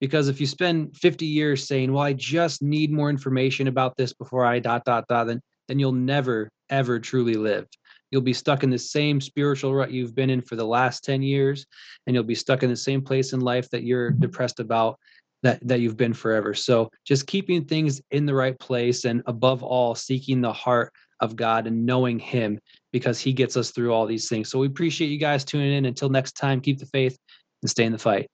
[0.00, 4.12] Because if you spend 50 years saying, "Well, I just need more information about this
[4.12, 7.66] before I dot dot dot," then then you'll never ever truly live.
[8.10, 11.22] You'll be stuck in the same spiritual rut you've been in for the last 10
[11.22, 11.66] years,
[12.06, 14.98] and you'll be stuck in the same place in life that you're depressed about
[15.42, 16.54] that that you've been forever.
[16.54, 21.36] So just keeping things in the right place and above all seeking the heart of
[21.36, 22.58] God and knowing him
[22.92, 24.48] because he gets us through all these things.
[24.50, 25.84] So we appreciate you guys tuning in.
[25.84, 27.16] Until next time, keep the faith
[27.62, 28.28] and stay in the fight.